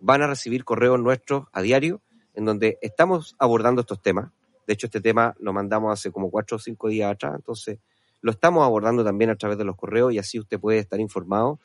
[0.00, 2.00] van a recibir correos nuestros a diario
[2.34, 4.30] en donde estamos abordando estos temas.
[4.66, 7.80] De hecho, este tema lo mandamos hace como cuatro o cinco días atrás, entonces
[8.20, 11.60] lo estamos abordando también a través de los correos y así usted puede estar informado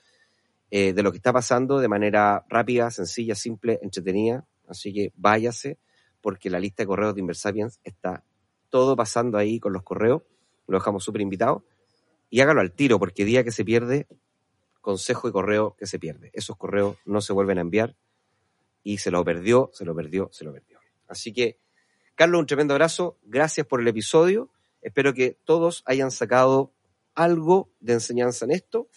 [0.71, 4.45] eh, de lo que está pasando de manera rápida, sencilla, simple, entretenida.
[4.67, 5.77] Así que váyase
[6.21, 8.23] porque la lista de correos de Inversapiens está
[8.69, 10.23] todo pasando ahí con los correos.
[10.67, 11.63] Lo dejamos súper invitado.
[12.29, 14.07] Y hágalo al tiro, porque día que se pierde,
[14.81, 16.31] consejo y correo que se pierde.
[16.33, 17.95] Esos correos no se vuelven a enviar.
[18.83, 20.79] Y se lo perdió, se lo perdió, se lo perdió.
[21.07, 21.59] Así que,
[22.15, 23.17] Carlos, un tremendo abrazo.
[23.23, 24.49] Gracias por el episodio.
[24.86, 26.71] Espero que todos hayan sacado
[27.15, 28.88] algo de enseñanza en esto.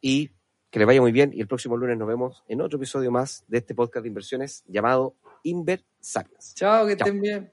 [0.00, 0.32] Y
[0.68, 1.30] que le vaya muy bien.
[1.32, 4.64] Y el próximo lunes nos vemos en otro episodio más de este podcast de inversiones
[4.66, 5.14] llamado
[5.44, 6.54] Inver Sapiens.
[6.54, 7.06] Chao, que Chao.
[7.06, 7.52] estén bien.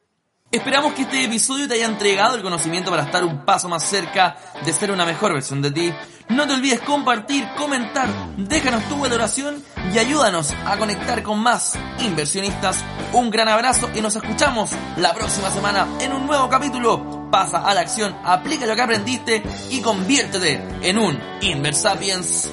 [0.52, 4.36] Esperamos que este episodio te haya entregado el conocimiento para estar un paso más cerca
[4.66, 5.94] de ser una mejor versión de ti.
[6.30, 9.62] No te olvides compartir, comentar, déjanos tu valoración
[9.94, 12.84] y ayúdanos a conectar con más inversionistas.
[13.14, 17.19] Un gran abrazo y nos escuchamos la próxima semana en un nuevo capítulo.
[17.32, 22.52] Pasa a la acción, aplica lo que aprendiste y conviértete en un Inversapiens.